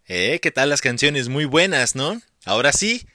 Eh, 0.09 0.41
¿qué 0.41 0.51
tal 0.51 0.71
las 0.71 0.81
canciones? 0.81 1.29
Muy 1.29 1.45
buenas, 1.45 1.95
¿no? 1.95 2.23
Ahora 2.47 2.73
sí, 2.73 3.07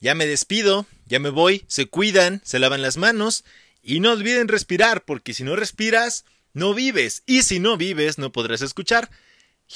ya 0.00 0.14
me 0.14 0.26
despido, 0.26 0.86
ya 1.04 1.20
me 1.20 1.28
voy, 1.28 1.64
se 1.68 1.84
cuidan, 1.84 2.40
se 2.44 2.58
lavan 2.58 2.80
las 2.80 2.96
manos 2.96 3.44
y 3.82 4.00
no 4.00 4.12
olviden 4.12 4.48
respirar, 4.48 5.04
porque 5.04 5.34
si 5.34 5.44
no 5.44 5.54
respiras, 5.54 6.24
no 6.54 6.72
vives. 6.72 7.22
Y 7.26 7.42
si 7.42 7.60
no 7.60 7.76
vives, 7.76 8.16
no 8.16 8.32
podrás 8.32 8.62
escuchar 8.62 9.10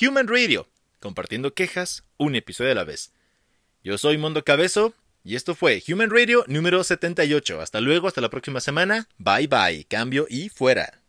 Human 0.00 0.26
Radio, 0.26 0.66
compartiendo 1.00 1.52
quejas 1.52 2.04
un 2.16 2.34
episodio 2.34 2.72
a 2.72 2.76
la 2.76 2.84
vez. 2.84 3.12
Yo 3.84 3.98
soy 3.98 4.16
Mondo 4.16 4.42
Cabezo 4.42 4.94
y 5.22 5.36
esto 5.36 5.54
fue 5.54 5.82
Human 5.86 6.08
Radio 6.08 6.44
número 6.46 6.82
78. 6.82 7.60
Hasta 7.60 7.82
luego, 7.82 8.08
hasta 8.08 8.22
la 8.22 8.30
próxima 8.30 8.60
semana. 8.60 9.06
Bye 9.18 9.48
bye, 9.48 9.84
cambio 9.84 10.26
y 10.30 10.48
fuera. 10.48 11.02